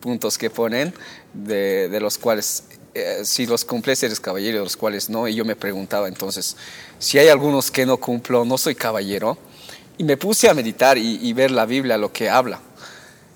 puntos 0.00 0.38
que 0.38 0.48
ponen, 0.48 0.94
de, 1.34 1.94
los 2.00 2.16
cuales 2.16 2.64
eh, 2.94 3.20
si 3.24 3.44
los 3.44 3.66
cumples 3.66 4.02
eres 4.02 4.18
caballero, 4.18 4.60
los 4.60 4.78
cuales 4.78 5.10
no. 5.10 5.28
Y 5.28 5.34
yo 5.34 5.44
me 5.44 5.56
preguntaba 5.56 6.08
entonces, 6.08 6.56
si 6.98 7.18
hay 7.18 7.28
algunos 7.28 7.70
que 7.70 7.84
no 7.84 7.98
cumplo, 7.98 8.46
no 8.46 8.56
soy 8.56 8.74
caballero. 8.74 9.36
Y 10.00 10.02
me 10.02 10.16
puse 10.16 10.48
a 10.48 10.54
meditar 10.54 10.96
y, 10.96 11.30
ver 11.34 11.50
la 11.50 11.66
Biblia, 11.66 11.98
lo 11.98 12.10
que 12.10 12.30
habla. 12.30 12.58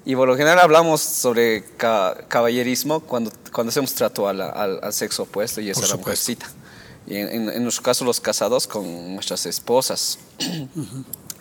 Y 0.06 0.16
por 0.16 0.26
lo 0.26 0.34
general 0.34 0.60
hablamos 0.60 1.02
sobre 1.02 1.62
caballerismo 1.76 3.00
cuando, 3.00 3.30
cuando 3.52 3.68
hacemos 3.68 3.92
trato 3.92 4.26
al, 4.26 4.40
al, 4.40 4.92
sexo 4.94 5.24
opuesto 5.24 5.60
y 5.60 5.68
es 5.68 5.76
a 5.82 5.86
la 5.86 5.96
mujercita. 5.96 6.50
Y 7.06 7.16
en, 7.16 7.50
en, 7.50 7.62
nuestro 7.62 7.82
caso 7.82 8.06
los 8.06 8.18
casados 8.18 8.66
con 8.66 9.12
nuestras 9.12 9.44
esposas. 9.44 10.18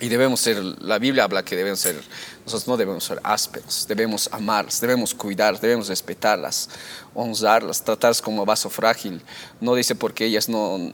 Y 0.02 0.10
debemos 0.10 0.42
ser, 0.42 0.58
la 0.62 1.00
Biblia 1.00 1.24
habla 1.24 1.46
que 1.46 1.56
debemos 1.56 1.80
ser, 1.80 1.96
nosotros 2.44 2.68
no 2.68 2.76
debemos 2.76 3.06
ser 3.06 3.22
ásperos, 3.24 3.86
debemos 3.88 4.28
amarlas, 4.34 4.82
debemos 4.82 5.14
cuidar, 5.14 5.58
debemos 5.62 5.88
respetarlas, 5.88 6.70
honrarlas, 7.14 7.82
tratarlas 7.82 8.22
como 8.22 8.46
vaso 8.46 8.70
frágil. 8.70 9.22
No 9.62 9.74
dice 9.76 9.96
porque 9.96 10.26
ellas 10.26 10.50
no, 10.50 10.92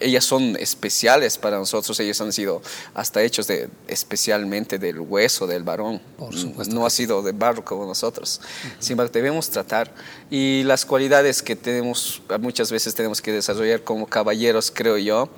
ellas 0.00 0.24
son 0.24 0.56
especiales 0.56 1.38
para 1.38 1.58
nosotros, 1.58 1.98
ellas 2.00 2.20
han 2.20 2.32
sido 2.32 2.62
hasta 2.94 3.22
hechos 3.22 3.46
de, 3.46 3.68
especialmente 3.88 4.78
del 4.78 5.00
hueso 5.00 5.46
del 5.46 5.62
varón, 5.64 6.00
no 6.68 6.86
ha 6.86 6.90
sido 6.90 7.22
de 7.22 7.32
barro 7.32 7.64
como 7.64 7.86
nosotros. 7.86 8.40
Sin 8.78 8.92
embargo, 8.92 9.12
debemos 9.12 9.50
tratar 9.50 9.92
y 10.30 10.62
las 10.64 10.84
cualidades 10.84 11.42
que 11.42 11.56
tenemos, 11.56 12.22
muchas 12.40 12.70
veces 12.70 12.94
tenemos 12.94 13.20
que 13.20 13.32
desarrollar 13.32 13.82
como 13.82 14.06
caballeros, 14.06 14.70
creo 14.72 14.98
yo, 14.98 15.28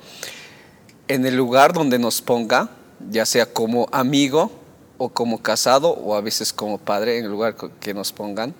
en 1.07 1.25
el 1.25 1.35
lugar 1.35 1.73
donde 1.73 1.99
nos 1.99 2.21
ponga, 2.21 2.69
ya 3.09 3.25
sea 3.25 3.51
como 3.51 3.87
amigo 3.91 4.51
o 4.97 5.09
como 5.09 5.41
casado 5.41 5.89
o 5.89 6.15
a 6.15 6.21
veces 6.21 6.53
como 6.53 6.77
padre, 6.77 7.17
en 7.17 7.25
el 7.25 7.31
lugar 7.31 7.55
que 7.79 7.93
nos 7.93 8.11
pongan, 8.13 8.53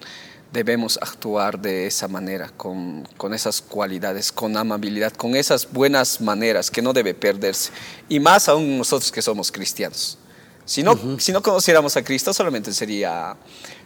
debemos 0.52 0.98
actuar 1.02 1.60
de 1.60 1.88
esa 1.88 2.08
manera, 2.08 2.52
con, 2.56 3.08
con, 3.18 3.34
esas 3.34 3.62
cualidades, 3.62 4.32
con 4.32 4.56
amabilidad, 4.58 5.14
con 5.14 5.36
esas 5.36 5.72
buenas 5.72 6.22
maneras 6.22 6.72
que 6.72 6.82
no 6.82 6.94
debe 6.94 7.14
perderse. 7.14 7.72
Y 8.10 8.20
más 8.20 8.48
aún 8.48 8.78
nosotros 8.78 9.12
que 9.12 9.22
somos 9.22 9.52
cristianos. 9.52 10.18
Si 10.66 10.82
no, 10.82 11.20
si 11.20 11.32
no 11.32 11.44
conociéramos 11.44 11.96
a 11.96 12.04
Cristo, 12.04 12.34
solamente 12.34 12.74
sería 12.74 13.36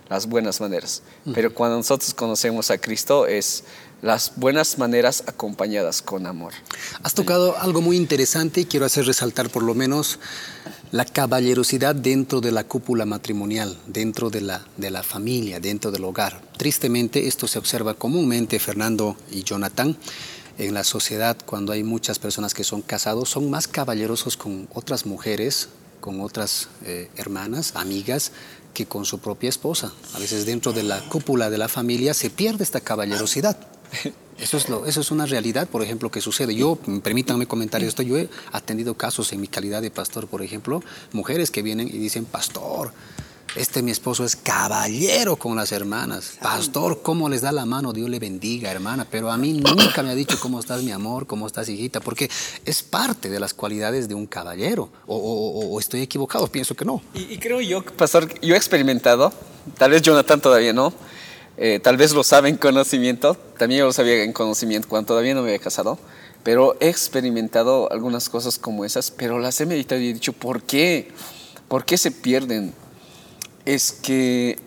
las 0.10 0.26
buenas 0.26 0.60
maneras. 0.62 1.04
Pero 1.34 1.54
cuando 1.54 1.78
nosotros 1.78 2.14
conocemos 2.14 2.72
a 2.72 2.78
Cristo 2.78 3.28
es 3.28 3.64
las 4.02 4.34
buenas 4.36 4.78
maneras 4.78 5.24
acompañadas 5.28 6.02
con 6.02 6.26
amor. 6.26 6.54
Has 7.04 7.14
tocado 7.14 7.58
algo 7.58 7.82
muy 7.82 7.98
interesante 7.98 8.62
y 8.62 8.66
quiero 8.66 8.86
hacer 8.86 9.06
resaltar 9.06 9.50
por 9.50 9.64
lo 9.64 9.76
menos 9.76 10.20
la 10.92 11.06
caballerosidad 11.06 11.96
dentro 11.96 12.42
de 12.42 12.52
la 12.52 12.64
cúpula 12.64 13.06
matrimonial, 13.06 13.78
dentro 13.88 14.30
de 14.30 14.42
la, 14.42 14.66
de 14.78 14.90
la 14.90 15.04
familia, 15.04 15.60
dentro 15.60 15.92
del 15.92 16.04
hogar. 16.04 16.42
Tristemente 16.58 17.28
esto 17.28 17.48
se 17.48 17.60
observa 17.60 17.94
comúnmente, 17.94 18.60
Fernando 18.60 19.18
y 19.32 19.44
Jonathan, 19.44 19.98
en 20.58 20.74
la 20.74 20.84
sociedad 20.84 21.38
cuando 21.46 21.72
hay 21.72 21.84
muchas 21.84 22.20
personas 22.20 22.54
que 22.54 22.64
son 22.64 22.82
casados, 22.82 23.30
son 23.30 23.50
más 23.50 23.68
caballerosos 23.68 24.36
con 24.36 24.68
otras 24.74 25.06
mujeres, 25.06 25.70
con 26.02 26.22
otras 26.22 26.70
eh, 26.86 27.10
hermanas, 27.18 27.74
amigas, 27.76 28.32
que 28.74 28.86
con 28.86 29.06
su 29.06 29.20
propia 29.20 29.50
esposa. 29.50 29.94
A 30.14 30.20
veces 30.20 30.46
dentro 30.46 30.74
de 30.74 30.84
la 30.84 31.02
cúpula 31.10 31.50
de 31.50 31.58
la 31.58 31.68
familia 31.68 32.14
se 32.14 32.30
pierde 32.30 32.64
esta 32.64 32.82
caballerosidad. 32.82 33.58
Eso 34.40 34.56
es, 34.56 34.70
lo, 34.70 34.86
eso 34.86 35.02
es 35.02 35.12
una 35.12 35.26
realidad, 35.26 35.68
por 35.68 35.84
ejemplo, 35.84 36.10
que 36.10 36.22
sucede. 36.22 36.56
Yo, 36.56 36.78
permítanme 37.04 37.46
comentar 37.46 37.84
esto, 37.84 38.04
yo 38.04 38.18
he 38.18 38.30
atendido 38.54 38.94
casos 38.94 39.34
en 39.34 39.42
mi 39.42 39.50
calidad 39.50 39.82
de 39.82 39.92
pastor, 39.92 40.28
por 40.28 40.42
ejemplo, 40.42 40.82
mujeres 41.12 41.52
que 41.52 41.62
vienen 41.62 41.90
y 41.90 41.98
dicen, 41.98 42.24
pastor, 42.24 42.94
este 43.56 43.82
mi 43.82 43.92
esposo 43.92 44.24
es 44.24 44.36
caballero 44.36 45.36
con 45.36 45.56
las 45.56 45.72
hermanas. 45.72 46.38
Pastor, 46.42 47.02
¿cómo 47.02 47.28
les 47.30 47.42
da 47.42 47.52
la 47.52 47.66
mano? 47.66 47.94
Dios 47.94 48.10
le 48.10 48.20
bendiga, 48.20 48.72
hermana. 48.72 49.08
Pero 49.10 49.32
a 49.32 49.38
mí 49.38 49.54
nunca 49.54 50.04
me 50.04 50.12
ha 50.12 50.16
dicho 50.16 50.40
cómo 50.40 50.60
estás, 50.60 50.84
mi 50.84 50.92
amor, 50.92 51.26
cómo 51.26 51.48
estás, 51.48 51.68
hijita, 51.68 52.00
porque 52.00 52.30
es 52.66 52.84
parte 52.84 53.30
de 53.30 53.40
las 53.40 53.54
cualidades 53.54 54.08
de 54.08 54.14
un 54.14 54.28
caballero. 54.28 54.90
O, 55.08 55.78
estoy 55.80 56.02
equivocado, 56.02 56.48
pienso 56.48 56.76
que 56.76 56.86
no. 56.86 57.02
Y, 57.14 57.34
y, 57.34 57.38
creo 57.40 57.60
yo, 57.60 57.84
pastor, 57.84 58.40
yo 58.40 58.54
he 58.54 58.58
experimentado, 58.58 59.34
tal 59.78 59.92
vez 59.92 60.02
Jonathan 60.02 60.40
todavía 60.40 60.72
no, 60.72 60.94
eh, 61.62 61.82
tal 61.82 61.98
vez 61.98 62.14
lo 62.14 62.24
sabe 62.24 62.48
en 62.48 62.56
conocimiento, 62.56 63.36
también 63.58 63.80
yo 63.80 63.86
lo 63.86 63.92
sabía 63.92 64.24
en 64.24 64.32
conocimiento 64.32 64.88
cuando 64.88 65.08
todavía 65.08 65.34
no 65.34 65.42
me 65.42 65.50
había 65.50 65.60
casado, 65.60 66.00
pero 66.42 66.78
he 66.80 66.88
experimentado 66.88 67.92
algunas 67.92 68.30
cosas 68.30 68.58
como 68.58 68.86
esas, 68.86 69.12
pero 69.12 69.40
las 69.40 69.60
he 69.60 69.66
meditado 69.66 70.00
y 70.00 70.08
he 70.08 70.14
dicho, 70.14 70.32
¿por 70.32 70.64
qué? 70.64 71.12
¿Por 71.68 71.84
qué 71.84 71.98
se 71.98 72.12
pierden? 72.12 72.74
Es 73.66 73.92
que 73.92 74.58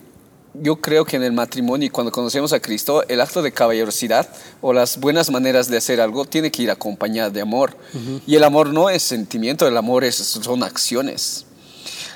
yo 0.53 0.83
creo 0.83 1.07
que 1.07 1.17
en 1.17 1.23
el 1.23 1.33
matrimonio 1.33 1.87
y 1.87 1.91
cuando 1.91 2.13
conocemos 2.13 2.53
a 2.53 2.61
Cristo, 2.61 3.09
el 3.09 3.23
acto 3.23 3.41
de 3.41 3.53
caballerosidad 3.53 4.29
o 4.61 4.75
las 4.75 5.01
buenas 5.01 5.31
maneras 5.31 5.69
de 5.69 5.79
hacer 5.79 5.99
algo 5.99 6.27
tiene 6.27 6.53
que 6.53 6.65
ir 6.65 6.71
acompañado 6.71 7.31
de 7.31 7.41
amor. 7.41 7.75
Y 8.27 8.37
el 8.37 8.45
amor 8.45 8.69
no 8.69 8.91
es 8.91 9.03
sentimiento, 9.03 9.67
el 9.67 9.79
amor 9.79 10.05
es, 10.05 10.17
son 10.17 10.63
acciones. 10.63 11.47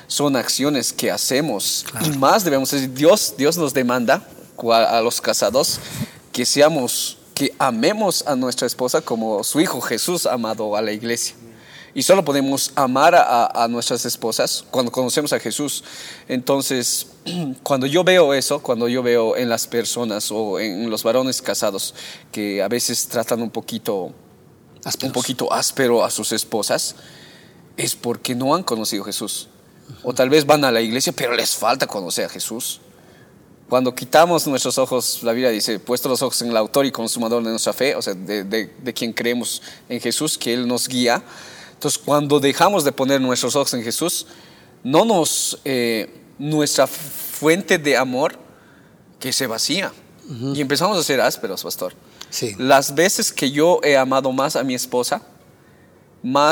Son 0.05 0.35
acciones 0.35 0.93
que 0.93 1.09
hacemos. 1.09 1.83
Y 2.05 2.15
más 2.17 2.43
debemos 2.43 2.69
decir, 2.69 2.93
Dios, 2.93 3.33
Dios 3.37 3.57
nos 3.57 3.73
demanda 3.73 4.23
a 4.73 5.01
los 5.01 5.21
casados 5.21 5.79
que 6.31 6.45
seamos, 6.45 7.17
que 7.33 7.53
amemos 7.59 8.23
a 8.27 8.35
nuestra 8.35 8.67
esposa 8.67 9.01
como 9.01 9.43
su 9.43 9.59
Hijo 9.59 9.81
Jesús 9.81 10.25
amado 10.25 10.75
a 10.75 10.81
la 10.81 10.91
iglesia. 10.91 11.35
Y 11.97 12.03
solo 12.03 12.23
podemos 12.23 12.71
amar 12.75 13.15
a, 13.15 13.67
nuestras 13.69 14.05
esposas 14.05 14.63
cuando 14.69 14.91
conocemos 14.91 15.33
a 15.33 15.39
Jesús. 15.39 15.83
Entonces, 16.27 17.07
cuando 17.63 17.87
yo 17.87 18.03
veo 18.03 18.35
eso, 18.35 18.61
cuando 18.61 18.87
yo 18.87 19.01
veo 19.01 19.35
en 19.35 19.49
las 19.49 19.65
personas 19.65 20.31
o 20.31 20.59
en 20.59 20.91
los 20.91 21.01
varones 21.01 21.41
casados 21.41 21.95
que 22.31 22.61
a 22.61 22.67
veces 22.67 23.07
tratan 23.07 23.41
un 23.41 23.49
poquito, 23.49 24.13
un 25.01 25.11
poquito 25.11 25.51
áspero 25.51 26.05
a 26.05 26.11
sus 26.11 26.33
esposas, 26.33 26.97
es 27.77 27.95
porque 27.95 28.35
no 28.35 28.53
han 28.53 28.61
conocido 28.61 29.01
a 29.01 29.07
Jesús. 29.07 29.47
O 30.03 30.13
tal 30.13 30.29
vez 30.29 30.45
van 30.45 30.65
a 30.65 30.71
la 30.71 30.81
iglesia, 30.81 31.13
pero 31.13 31.35
les 31.35 31.55
falta 31.55 31.87
conocer 31.87 32.25
a 32.25 32.29
Jesús. 32.29 32.79
Cuando 33.69 33.93
quitamos 33.93 34.47
nuestros 34.47 34.77
ojos, 34.77 35.21
la 35.23 35.33
Biblia 35.33 35.49
dice, 35.49 35.77
puesto 35.79 36.07
los 36.07 36.21
ojos 36.21 36.41
en 36.41 36.49
el 36.49 36.57
autor 36.57 36.85
y 36.85 36.91
consumador 36.91 37.43
de 37.43 37.49
nuestra 37.49 37.73
fe, 37.73 37.95
o 37.95 38.01
sea, 38.01 38.13
de, 38.13 38.45
de, 38.45 38.93
quien 38.93 39.11
creemos 39.11 39.61
en 39.89 39.99
Jesús, 39.99 40.37
que 40.37 40.53
Él 40.53 40.65
nos 40.65 40.87
guía. 40.87 41.21
Entonces, 41.73 42.01
cuando 42.03 42.39
dejamos 42.39 42.85
de 42.85 42.93
poner 42.93 43.19
nuestros 43.19 43.57
ojos 43.57 43.73
en 43.73 43.83
Jesús, 43.83 44.25
no 44.83 45.03
nos, 45.03 45.59
eh, 45.65 46.09
nuestra 46.39 46.87
fuente 46.87 47.77
de 47.77 47.97
amor 47.97 48.39
que 49.19 49.33
se 49.33 49.47
vacía. 49.47 49.91
Y 50.53 50.59
empezamos 50.59 50.97
a 50.97 51.03
ser 51.03 51.21
ásperos, 51.21 51.63
pastor. 51.63 51.93
Sí. 52.29 52.55
Las 52.57 52.93
veces 52.95 53.31
que 53.31 53.51
yo 53.51 53.79
he 53.83 53.95
amado 53.95 54.31
más 54.31 54.55
a 54.55 54.63
mi 54.63 54.75
esposa, 54.75 55.21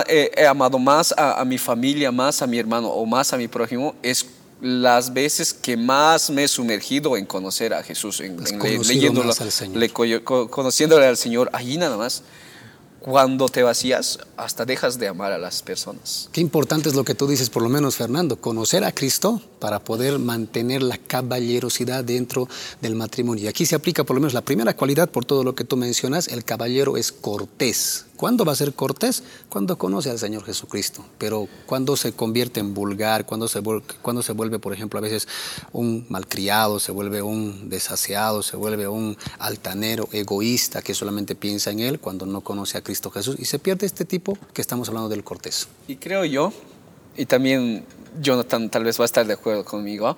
he 0.07 0.45
amado 0.47 0.79
más 0.79 1.13
a, 1.17 1.39
a, 1.39 1.45
mi 1.45 1.57
familia, 1.57 2.11
más 2.11 2.41
a 2.41 2.47
mi 2.47 2.57
hermano 2.57 2.87
o 2.87 3.05
más 3.05 3.33
a 3.33 3.37
mi 3.37 3.47
prójimo, 3.49 3.95
es 4.01 4.25
las 4.65 5.13
veces 5.13 5.53
que 5.53 5.77
más 5.77 6.31
me 6.31 6.45
he 6.45 6.47
sumergido 6.47 7.17
en 7.17 7.27
conocer 7.27 7.71
a 7.73 7.83
Jesús, 7.83 8.19
en, 8.19 8.35
leyéndolo, 8.87 9.31
conociéndole 10.49 11.05
al 11.05 11.17
Señor, 11.17 11.51
allí 11.53 11.77
nada 11.77 11.97
más 11.97 12.23
cuando 13.05 13.49
te 13.49 13.61
vacías, 13.61 14.17
hasta 14.35 14.65
dejas 14.65 14.97
de 14.97 15.07
amar 15.07 15.31
a 15.31 15.37
las 15.37 15.61
personas. 15.61 16.27
Qué 16.31 16.41
importante 16.41 16.89
es 16.89 16.95
lo 16.95 17.03
que 17.03 17.13
tú 17.13 17.27
dices, 17.27 17.51
por 17.51 17.61
lo 17.61 17.69
menos, 17.69 17.97
Fernando, 17.97 18.37
conocer 18.37 18.83
a 18.83 18.91
Cristo 18.91 19.43
para 19.59 19.79
poder 19.79 20.17
mantener 20.17 20.81
la 20.81 20.97
caballerosidad 20.97 22.03
dentro 22.03 22.49
del 22.81 22.95
matrimonio. 22.95 23.43
Y 23.43 23.47
aquí 23.47 23.67
se 23.67 23.75
aplica 23.75 24.03
por 24.03 24.15
lo 24.15 24.21
menos 24.21 24.33
la 24.33 24.41
primera 24.41 24.75
cualidad, 24.75 25.07
por 25.07 25.23
todo 25.23 25.43
lo 25.43 25.53
que 25.53 25.63
tú 25.63 25.77
mencionas, 25.77 26.27
el 26.29 26.43
caballero 26.43 26.97
es 26.97 27.11
cortés. 27.11 28.07
¿Cuándo 28.15 28.45
va 28.45 28.53
a 28.53 28.55
ser 28.55 28.73
cortés? 28.73 29.23
Cuando 29.49 29.77
conoce 29.77 30.09
al 30.09 30.19
Señor 30.19 30.45
Jesucristo. 30.45 31.05
Pero 31.17 31.47
cuando 31.65 31.97
se 31.97 32.13
convierte 32.13 32.59
en 32.59 32.73
vulgar, 32.73 33.25
cuando 33.25 33.47
se, 33.47 33.61
cuando 34.01 34.21
se 34.21 34.31
vuelve, 34.31 34.59
por 34.59 34.73
ejemplo, 34.73 34.99
a 34.99 35.01
veces 35.01 35.27
un 35.73 36.05
malcriado, 36.09 36.79
se 36.79 36.91
vuelve 36.91 37.21
un 37.21 37.69
desaseado, 37.69 38.41
se 38.41 38.55
vuelve 38.55 38.87
un 38.87 39.17
altanero, 39.39 40.07
egoísta, 40.11 40.81
que 40.81 40.93
solamente 40.93 41.35
piensa 41.35 41.71
en 41.71 41.79
Él 41.81 41.99
cuando 41.99 42.25
no 42.25 42.41
conoce 42.41 42.77
a 42.77 42.81
Cristo 42.81 43.11
Jesús. 43.11 43.35
Y 43.37 43.45
se 43.45 43.59
pierde 43.59 43.85
este 43.85 44.05
tipo 44.05 44.37
que 44.53 44.61
estamos 44.61 44.87
hablando 44.87 45.09
del 45.09 45.23
cortés. 45.23 45.67
Y 45.87 45.97
creo 45.97 46.23
yo, 46.23 46.53
y 47.17 47.25
también 47.25 47.85
Jonathan 48.21 48.69
tal 48.69 48.85
vez 48.85 48.99
va 48.99 49.03
a 49.03 49.05
estar 49.05 49.27
de 49.27 49.33
acuerdo 49.33 49.65
conmigo, 49.65 50.15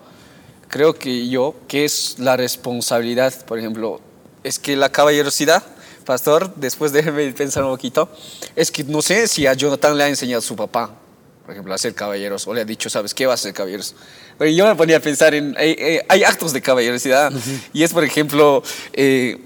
creo 0.68 0.94
que 0.94 1.28
yo, 1.28 1.56
que 1.68 1.86
es 1.86 2.20
la 2.20 2.38
responsabilidad, 2.38 3.46
por 3.46 3.58
ejemplo, 3.58 4.02
es 4.44 4.60
que 4.60 4.76
la 4.76 4.92
caballerosidad 4.92 5.64
pastor, 6.08 6.56
después 6.56 6.94
déjeme 6.94 7.32
pensar 7.34 7.66
un 7.66 7.72
poquito, 7.72 8.10
es 8.56 8.72
que 8.72 8.84
no 8.86 9.02
sé 9.02 9.28
si 9.28 9.46
a 9.46 9.54
Jonathan 9.54 9.96
le 9.98 10.06
ha 10.06 10.08
enseñado 10.08 10.40
a 10.40 10.42
su 10.42 10.56
papá, 10.56 10.96
por 11.44 11.52
ejemplo, 11.52 11.74
a 11.74 11.78
ser 11.78 11.94
caballeros, 11.94 12.48
o 12.48 12.54
le 12.54 12.62
ha 12.62 12.66
dicho, 12.66 12.90
¿sabes 12.90 13.14
qué 13.14 13.26
vas 13.26 13.42
a 13.42 13.44
ser 13.44 13.54
caballeros? 13.54 13.94
Pero 14.38 14.50
yo 14.50 14.66
me 14.66 14.76
ponía 14.76 14.98
a 14.98 15.00
pensar 15.02 15.36
en, 15.36 15.56
hay 15.58 16.24
actos 16.24 16.54
de 16.54 16.62
caballerosidad, 16.62 17.34
y 17.74 17.84
es, 17.84 17.92
por 17.92 18.06
ejemplo, 18.06 18.64
eh, 18.94 19.38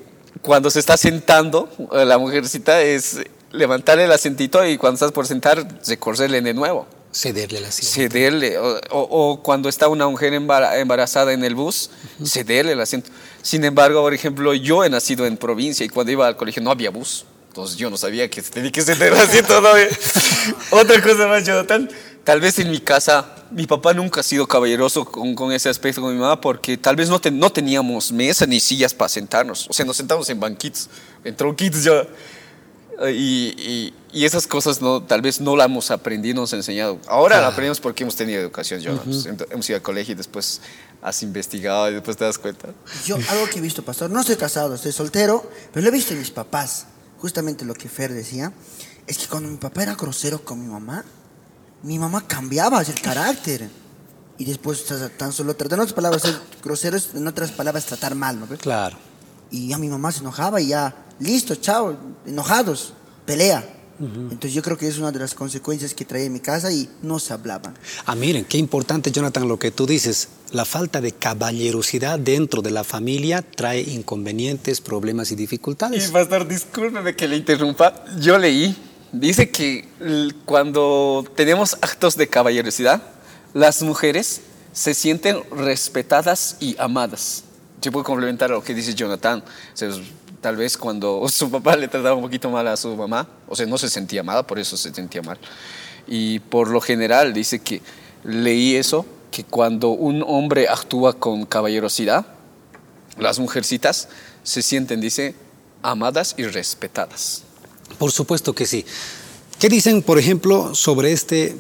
cuando 0.44 0.70
se 0.70 0.80
está 0.80 0.98
sentando, 0.98 1.68
eh, 1.94 2.06
la 2.06 2.20
mujercita 2.20 2.80
es 2.82 3.18
levantarle 3.52 4.06
el 4.06 4.12
acentito 4.12 4.64
y 4.66 4.78
cuando 4.78 4.96
estás 4.96 5.12
por 5.12 5.28
sentar, 5.28 5.68
recorrerle 5.88 6.42
de 6.42 6.54
nuevo. 6.54 6.88
Cederle 7.14 7.58
el 7.60 7.66
asiento. 7.66 7.94
Cederle. 7.94 8.58
O, 8.90 9.42
cuando 9.44 9.68
está 9.68 9.88
una 9.90 10.08
mujer 10.08 10.34
embarazada 10.34 11.34
en 11.34 11.44
el 11.44 11.56
bus, 11.56 11.90
cederle 12.26 12.72
el 12.72 12.80
asiento. 12.80 13.10
Sin 13.42 13.64
embargo, 13.66 14.02
por 14.02 14.14
ejemplo, 14.14 14.54
yo 14.54 14.84
he 14.84 14.90
nacido 14.90 15.26
en 15.26 15.36
provincia 15.38 15.86
y 15.86 15.90
cuando 15.90 16.12
iba 16.12 16.26
al 16.26 16.38
colegio 16.38 16.62
no 16.62 16.72
había 16.72 16.90
bus. 16.90 17.26
Entonces 17.50 17.76
yo 17.76 17.90
no 17.90 17.98
sabía 17.98 18.30
que 18.30 18.42
tenía 18.42 18.72
que 18.72 18.82
ceder 18.82 19.12
el 19.12 19.20
asiento. 19.20 19.62
Otra 20.72 21.02
cosa 21.02 21.28
más, 21.28 21.46
Jonathan. 21.46 21.90
Tal 22.24 22.40
vez 22.40 22.60
en 22.60 22.72
mi 22.72 22.80
casa, 22.80 23.36
mi 23.52 23.66
papá 23.66 23.94
nunca 23.94 24.22
ha 24.22 24.24
sido 24.24 24.48
caballeroso 24.48 25.04
con, 25.04 25.36
con 25.36 25.52
ese 25.52 25.68
aspecto 25.68 26.02
con 26.02 26.14
mi 26.14 26.20
mamá 26.20 26.40
porque 26.40 26.78
tal 26.78 26.96
vez 26.96 27.10
no, 27.10 27.20
no 27.34 27.52
teníamos 27.52 28.12
mesa 28.12 28.46
ni 28.46 28.60
sillas 28.62 28.94
para 28.94 29.10
sentarnos. 29.10 29.68
O 29.70 29.74
sea, 29.74 29.86
nos 29.86 29.98
sentamos 29.98 30.30
en 30.30 30.40
banquitos, 30.40 30.90
en 31.26 31.36
tronquitos 31.36 31.84
ya. 31.84 32.08
Y, 33.10 33.94
y, 34.14 34.26
esas 34.26 34.46
cosas 34.46 34.82
no, 34.82 35.02
tal 35.02 35.22
vez 35.22 35.42
no 35.42 35.56
las 35.56 35.66
hemos 35.66 35.90
aprendido, 35.90 36.42
nos 36.42 36.54
han 36.54 36.60
enseñado. 36.60 37.00
Ahora 37.08 37.42
la 37.42 37.48
aprendemos 37.48 37.80
porque 37.80 38.04
hemos 38.04 38.16
tenido 38.16 38.40
educación. 38.40 38.80
Yo, 38.82 39.02
Hemos 39.50 39.70
ido 39.70 39.78
al 39.78 39.82
colegio 39.82 40.14
y 40.14 40.16
después 40.16 40.62
has 41.02 41.24
investigado 41.24 41.90
y 41.90 41.94
después 41.94 42.18
te 42.18 42.26
das 42.26 42.38
cuenta. 42.38 42.70
Yo 43.06 43.16
algo 43.16 43.48
que 43.52 43.60
he 43.60 43.62
visto, 43.62 43.84
pastor, 43.84 44.10
no 44.10 44.20
estoy 44.20 44.36
casado, 44.36 44.76
estoy 44.76 44.92
soltero, 44.92 45.50
pero 45.74 45.84
lo 45.84 45.90
he 45.90 45.92
visto 45.92 46.14
en 46.14 46.20
mis 46.20 46.32
papás. 46.32 46.88
Justamente 47.20 47.66
lo 47.66 47.74
que 47.74 47.88
Fer 47.88 48.14
decía, 48.14 48.52
es 49.08 49.18
que 49.18 49.28
cuando 49.28 49.50
mi 49.50 49.58
papá 49.58 49.84
era 49.84 49.96
grosero 49.96 50.44
con 50.44 50.60
mi 50.60 50.68
mamá, 50.68 51.04
mi 51.84 51.98
mamá 51.98 52.28
cambiaba 52.28 52.82
el 52.82 53.02
carácter. 53.02 53.70
Y 54.38 54.46
después 54.46 54.86
tan 55.18 55.32
solo 55.32 55.56
tratar, 55.56 55.78
en 55.78 55.82
otras 55.82 55.94
palabras, 55.94 56.22
ser 56.24 56.36
grosero, 56.64 56.98
en 57.14 57.28
otras 57.28 57.52
palabras, 57.52 57.86
tratar 57.86 58.16
mal, 58.16 58.40
¿no? 58.40 58.48
Claro. 58.58 58.98
Y 59.52 59.68
ya 59.68 59.78
mi 59.78 59.88
mamá 59.88 60.12
se 60.12 60.22
enojaba 60.22 60.60
y 60.62 60.68
ya, 60.68 60.96
listo, 61.22 61.56
chao, 61.56 61.98
enojados, 62.26 62.94
pelea. 63.26 63.78
Entonces 64.00 64.54
yo 64.54 64.64
creo 64.64 64.80
que 64.80 64.88
es 64.88 64.98
una 64.98 65.12
de 65.12 65.20
las 65.20 65.36
consecuencias 65.36 65.94
que 65.94 66.06
trae 66.06 66.26
en 66.26 66.34
mi 66.34 66.40
casa 66.40 66.72
y 66.72 66.90
no 67.04 67.20
se 67.20 67.34
hablaban. 67.34 67.76
Ah, 68.08 68.16
miren, 68.16 68.46
qué 68.46 68.58
importante, 68.58 69.12
Jonathan, 69.12 69.48
lo 69.48 69.60
que 69.60 69.70
tú 69.70 69.86
dices. 69.86 70.30
La 70.52 70.66
falta 70.66 71.02
de 71.02 71.12
caballerosidad 71.12 72.18
dentro 72.18 72.64
de 72.64 72.72
la 72.72 72.84
familia 72.84 73.44
trae 73.44 73.82
inconvenientes, 73.82 74.82
problemas 74.82 75.32
y 75.32 75.36
dificultades. 75.36 76.10
Y 76.10 76.12
pastor, 76.12 76.48
discúlpeme 76.48 77.16
que 77.16 77.28
le 77.28 77.38
interrumpa. 77.38 78.04
Yo 78.20 78.40
leí, 78.40 78.76
dice 79.12 79.52
que 79.52 79.88
cuando 80.46 81.24
tenemos 81.36 81.76
actos 81.82 82.18
de 82.18 82.28
caballerosidad, 82.28 83.04
las 83.54 83.84
mujeres 83.84 84.42
se 84.74 84.96
sienten 84.96 85.44
respetadas 85.52 86.58
y 86.60 86.76
amadas. 86.80 87.44
Yo 87.82 87.92
puedo 87.92 88.04
complementar 88.04 88.50
lo 88.50 88.64
que 88.64 88.74
dice 88.74 88.96
Jonathan 88.96 89.44
tal 90.42 90.58
vez 90.58 90.78
cuando 90.78 91.28
su 91.30 91.50
papá 91.50 91.76
le 91.78 91.88
trataba 91.88 92.16
un 92.16 92.24
poquito 92.24 92.50
mal 92.50 92.68
a 92.68 92.76
su 92.76 92.96
mamá, 92.96 93.28
o 93.48 93.56
sea, 93.56 93.66
no 93.66 93.78
se 93.78 93.90
sentía 93.90 94.22
amada, 94.22 94.46
por 94.46 94.60
eso 94.60 94.76
se 94.76 94.94
sentía 94.94 95.22
mal. 95.22 95.38
Y 96.08 96.40
por 96.40 96.68
lo 96.68 96.82
general 96.82 97.34
dice 97.34 97.60
que 97.60 97.82
leí 98.24 98.76
eso, 98.76 99.06
que 99.30 99.44
cuando 99.44 99.90
un 99.90 100.24
hombre 100.28 100.68
actúa 100.68 101.14
con 101.14 101.46
caballerosidad, 101.46 102.26
las 103.18 103.40
mujercitas 103.40 104.10
se 104.44 104.62
sienten, 104.62 105.00
dice, 105.00 105.36
amadas 105.84 106.36
y 106.38 106.44
respetadas. 106.44 107.44
Por 107.98 108.12
supuesto 108.12 108.54
que 108.54 108.66
sí. 108.66 108.86
¿Qué 109.60 109.70
dicen, 109.70 110.02
por 110.02 110.18
ejemplo, 110.18 110.74
sobre, 110.74 111.12
este, 111.12 111.56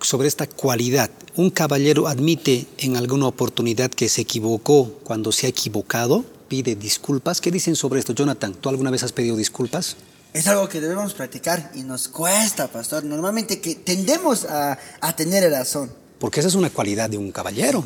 sobre 0.00 0.28
esta 0.28 0.46
cualidad? 0.46 1.10
¿Un 1.34 1.50
caballero 1.50 2.06
admite 2.06 2.66
en 2.78 2.96
alguna 2.96 3.26
oportunidad 3.26 3.90
que 3.90 4.08
se 4.08 4.22
equivocó 4.22 4.92
cuando 5.02 5.32
se 5.32 5.46
ha 5.46 5.50
equivocado? 5.50 6.24
Pide 6.54 6.76
disculpas. 6.76 7.40
¿Qué 7.40 7.50
dicen 7.50 7.74
sobre 7.74 7.98
esto, 7.98 8.12
Jonathan? 8.12 8.54
¿Tú 8.54 8.68
alguna 8.68 8.88
vez 8.92 9.02
has 9.02 9.10
pedido 9.10 9.34
disculpas? 9.34 9.96
Es 10.32 10.46
algo 10.46 10.68
que 10.68 10.80
debemos 10.80 11.12
practicar 11.12 11.72
y 11.74 11.82
nos 11.82 12.06
cuesta, 12.06 12.68
pastor. 12.68 13.02
Normalmente 13.02 13.60
que 13.60 13.74
tendemos 13.74 14.44
a, 14.44 14.78
a 15.00 15.16
tener 15.16 15.50
razón. 15.50 15.90
Porque 16.20 16.38
esa 16.38 16.48
es 16.48 16.54
una 16.54 16.70
cualidad 16.70 17.10
de 17.10 17.18
un 17.18 17.32
caballero. 17.32 17.84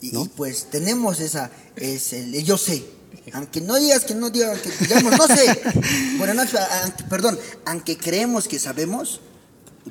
Y, 0.00 0.12
pues 0.28 0.70
tenemos 0.70 1.20
esa, 1.20 1.50
es 1.76 2.14
el 2.14 2.42
yo 2.42 2.56
sé. 2.56 2.86
Aunque 3.34 3.60
no 3.60 3.76
digas 3.76 4.06
que 4.06 4.14
no 4.14 4.30
digas, 4.30 4.60
que 4.60 4.70
digamos 4.86 5.12
no 5.18 5.26
sé. 5.26 5.62
bueno, 6.16 6.32
no, 6.32 6.42
perdón, 7.10 7.38
aunque 7.66 7.98
creemos 7.98 8.48
que 8.48 8.58
sabemos 8.58 9.20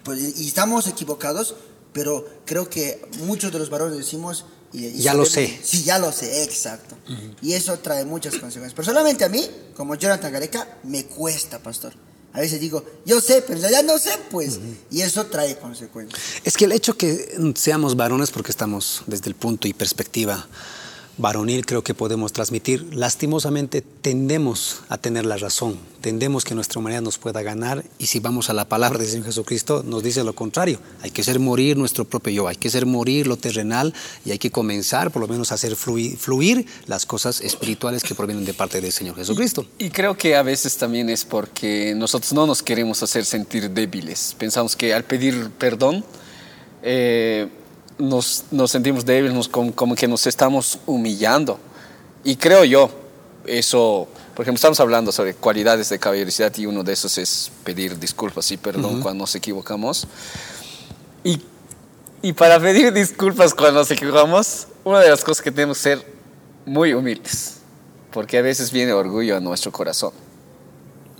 pues, 0.01 0.39
y 0.39 0.47
estamos 0.47 0.87
equivocados, 0.87 1.55
pero 1.93 2.25
creo 2.45 2.71
que 2.71 3.07
muchos 3.19 3.51
de 3.51 3.59
los 3.59 3.69
varones 3.69 3.97
decimos 3.99 4.45
ya 4.95 5.13
lo 5.13 5.25
sé. 5.25 5.59
Sí, 5.63 5.83
ya 5.83 5.99
lo 5.99 6.11
sé, 6.11 6.43
exacto. 6.43 6.95
Y 7.41 7.53
eso 7.53 7.77
trae 7.79 8.05
muchas 8.05 8.33
consecuencias. 8.33 8.73
Personalmente 8.73 9.25
a 9.25 9.29
mí, 9.29 9.47
como 9.75 9.95
Jonathan 9.95 10.31
Gareca, 10.31 10.79
me 10.83 11.05
cuesta, 11.05 11.59
pastor. 11.59 11.93
A 12.33 12.41
veces 12.41 12.59
digo, 12.59 12.83
yo 13.05 13.21
sé, 13.21 13.43
pero 13.47 13.59
ya 13.59 13.81
no 13.81 13.97
sé, 13.97 14.11
pues. 14.29 14.59
Y 14.91 15.01
eso 15.01 15.25
trae 15.27 15.57
consecuencias. 15.57 16.21
Es 16.43 16.57
que 16.57 16.65
el 16.65 16.73
hecho 16.73 16.97
que 16.97 17.33
seamos 17.55 17.95
varones, 17.95 18.31
porque 18.31 18.51
estamos 18.51 19.03
desde 19.07 19.29
el 19.29 19.35
punto 19.35 19.67
y 19.67 19.73
perspectiva 19.73 20.45
varonil 21.17 21.65
creo 21.65 21.83
que 21.83 21.93
podemos 21.93 22.33
transmitir. 22.33 22.93
Lastimosamente 22.93 23.81
tendemos 23.81 24.81
a 24.89 24.97
tener 24.97 25.25
la 25.25 25.37
razón, 25.37 25.77
tendemos 26.01 26.43
que 26.43 26.55
nuestra 26.55 26.79
humanidad 26.79 27.01
nos 27.01 27.17
pueda 27.17 27.41
ganar 27.41 27.83
y 27.97 28.07
si 28.07 28.19
vamos 28.19 28.49
a 28.49 28.53
la 28.53 28.67
palabra 28.67 28.99
del 28.99 29.07
Señor 29.07 29.25
Jesucristo 29.25 29.83
nos 29.85 30.03
dice 30.03 30.23
lo 30.23 30.33
contrario. 30.33 30.79
Hay 31.01 31.11
que 31.11 31.23
ser 31.23 31.39
morir 31.39 31.77
nuestro 31.77 32.05
propio 32.05 32.33
yo, 32.33 32.47
hay 32.47 32.55
que 32.55 32.69
ser 32.69 32.85
morir 32.85 33.27
lo 33.27 33.37
terrenal 33.37 33.93
y 34.25 34.31
hay 34.31 34.39
que 34.39 34.51
comenzar 34.51 35.11
por 35.11 35.21
lo 35.21 35.27
menos 35.27 35.51
a 35.51 35.55
hacer 35.55 35.75
fluir, 35.75 36.65
las 36.87 37.05
cosas 37.05 37.41
espirituales 37.41 38.03
que 38.03 38.15
provienen 38.15 38.45
de 38.45 38.53
parte 38.53 38.81
del 38.81 38.91
Señor 38.91 39.15
Jesucristo. 39.15 39.65
Y, 39.77 39.85
y 39.85 39.89
creo 39.89 40.17
que 40.17 40.35
a 40.35 40.43
veces 40.43 40.77
también 40.77 41.09
es 41.09 41.25
porque 41.25 41.93
nosotros 41.95 42.33
no 42.33 42.45
nos 42.45 42.61
queremos 42.61 43.01
hacer 43.03 43.25
sentir 43.25 43.69
débiles. 43.69 44.35
Pensamos 44.37 44.75
que 44.75 44.93
al 44.93 45.03
pedir 45.03 45.51
perdón... 45.57 46.03
Eh, 46.87 47.47
nos, 47.97 48.43
sentimos 48.67 49.05
débiles, 49.05 49.47
como, 49.47 49.95
que 49.95 50.07
nos 50.07 50.27
estamos 50.27 50.79
humillando. 50.85 51.59
Y 52.23 52.35
creo 52.35 52.63
yo, 52.63 52.89
eso, 53.45 54.07
por 54.35 54.43
ejemplo, 54.43 54.55
estamos 54.55 54.79
hablando 54.79 55.11
sobre 55.11 55.33
cualidades 55.35 55.89
de 55.89 55.99
caballerosidad 55.99 56.55
y 56.57 56.65
uno 56.65 56.83
de 56.83 56.93
esos 56.93 57.17
es 57.17 57.51
pedir 57.63 57.99
disculpas 57.99 58.51
y 58.51 58.57
perdón 58.57 59.01
cuando 59.01 59.23
nos 59.23 59.35
equivocamos. 59.35 60.07
Y, 61.23 61.41
y 62.21 62.33
para 62.33 62.59
pedir 62.59 62.91
disculpas 62.93 63.53
cuando 63.53 63.79
nos 63.79 63.91
equivocamos, 63.91 64.67
una 64.83 64.99
de 64.99 65.09
las 65.09 65.23
cosas 65.23 65.43
que 65.43 65.51
tenemos 65.51 65.77
que 65.77 65.83
ser 65.83 66.13
muy 66.65 66.93
humildes, 66.93 67.57
porque 68.11 68.37
a 68.37 68.41
veces 68.41 68.71
viene 68.71 68.93
orgullo 68.93 69.37
a 69.37 69.39
nuestro 69.39 69.71
corazón. 69.71 70.24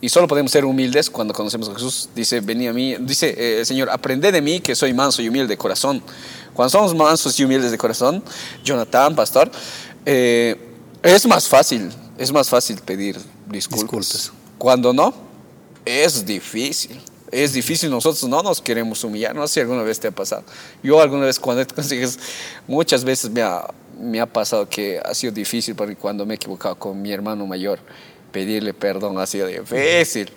Y 0.06 0.10
solo 0.10 0.28
podemos 0.28 0.52
ser 0.52 0.66
humildes 0.66 1.10
cuando 1.10 1.34
conocemos 1.34 1.68
a 1.68 1.74
Jesús. 1.74 2.10
Dice, 2.14 2.40
vení 2.40 2.68
a 2.68 2.74
mí, 2.74 2.96
dice, 3.00 3.34
eh, 3.36 3.66
Señor, 3.66 3.90
aprende 3.90 4.32
de 4.32 4.40
mí 4.40 4.60
que 4.60 4.76
soy 4.76 4.94
manso 4.94 5.24
y 5.24 5.30
humilde 5.30 5.48
de 5.48 5.58
corazón. 5.58 6.00
Cuando 6.54 6.70
somos 6.70 6.94
mansos 6.94 7.40
y 7.40 7.44
humildes 7.44 7.72
de 7.72 7.78
corazón, 7.80 8.24
Jonathan, 8.64 9.16
pastor, 9.16 9.50
eh, 10.06 10.58
es 11.02 11.26
más 11.26 11.48
fácil, 11.48 11.90
es 12.20 12.32
más 12.32 12.48
fácil 12.48 12.78
pedir 12.86 13.18
disculpas. 13.48 14.32
Cuando 14.60 14.94
no, 14.94 15.12
es 15.84 16.24
difícil. 16.24 17.02
Es 17.32 17.54
difícil, 17.54 17.90
nosotros 17.90 18.30
no 18.30 18.44
nos 18.44 18.62
queremos 18.62 19.04
humillar. 19.04 19.34
No 19.34 19.48
sé 19.48 19.56
si 19.56 19.60
alguna 19.62 19.82
vez 19.82 20.00
te 20.00 20.10
ha 20.10 20.12
pasado. 20.12 20.44
Yo 20.84 21.02
alguna 21.02 21.26
vez 21.26 21.40
cuando 21.40 21.66
consigues, 21.76 22.20
muchas 22.68 23.04
veces 23.04 23.32
me 23.32 23.42
ha, 23.42 23.66
me 24.00 24.22
ha 24.22 24.28
pasado 24.28 24.70
que 24.70 25.02
ha 25.04 25.16
sido 25.16 25.34
difícil 25.34 25.74
porque 25.74 25.96
cuando 25.96 26.28
me 26.28 26.36
he 26.36 26.38
equivocado 26.38 26.76
con 26.76 27.02
mi 27.02 27.12
hermano 27.12 27.48
mayor 27.48 27.80
pedirle 28.36 28.74
perdón 28.74 29.18
ha 29.18 29.26
sido 29.26 29.48
difícil. 29.48 30.30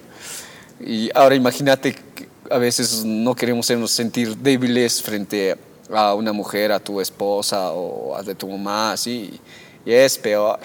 Y 0.79 1.11
ahora 1.13 1.35
imagínate 1.35 1.97
que 2.15 2.29
a 2.49 2.57
veces 2.59 3.05
no 3.05 3.35
queremos 3.35 3.67
sentir 3.91 4.37
débiles 4.37 5.03
frente 5.03 5.59
a 5.93 6.15
una 6.15 6.33
mujer, 6.33 6.71
a 6.71 6.79
tu 6.79 7.01
esposa 7.01 7.73
o 7.73 8.15
a 8.15 8.23
de 8.23 8.37
tu 8.37 8.49
mamá, 8.49 8.93
así, 8.93 9.41
y 9.85 9.93
es 9.93 10.17
peor. 10.17 10.61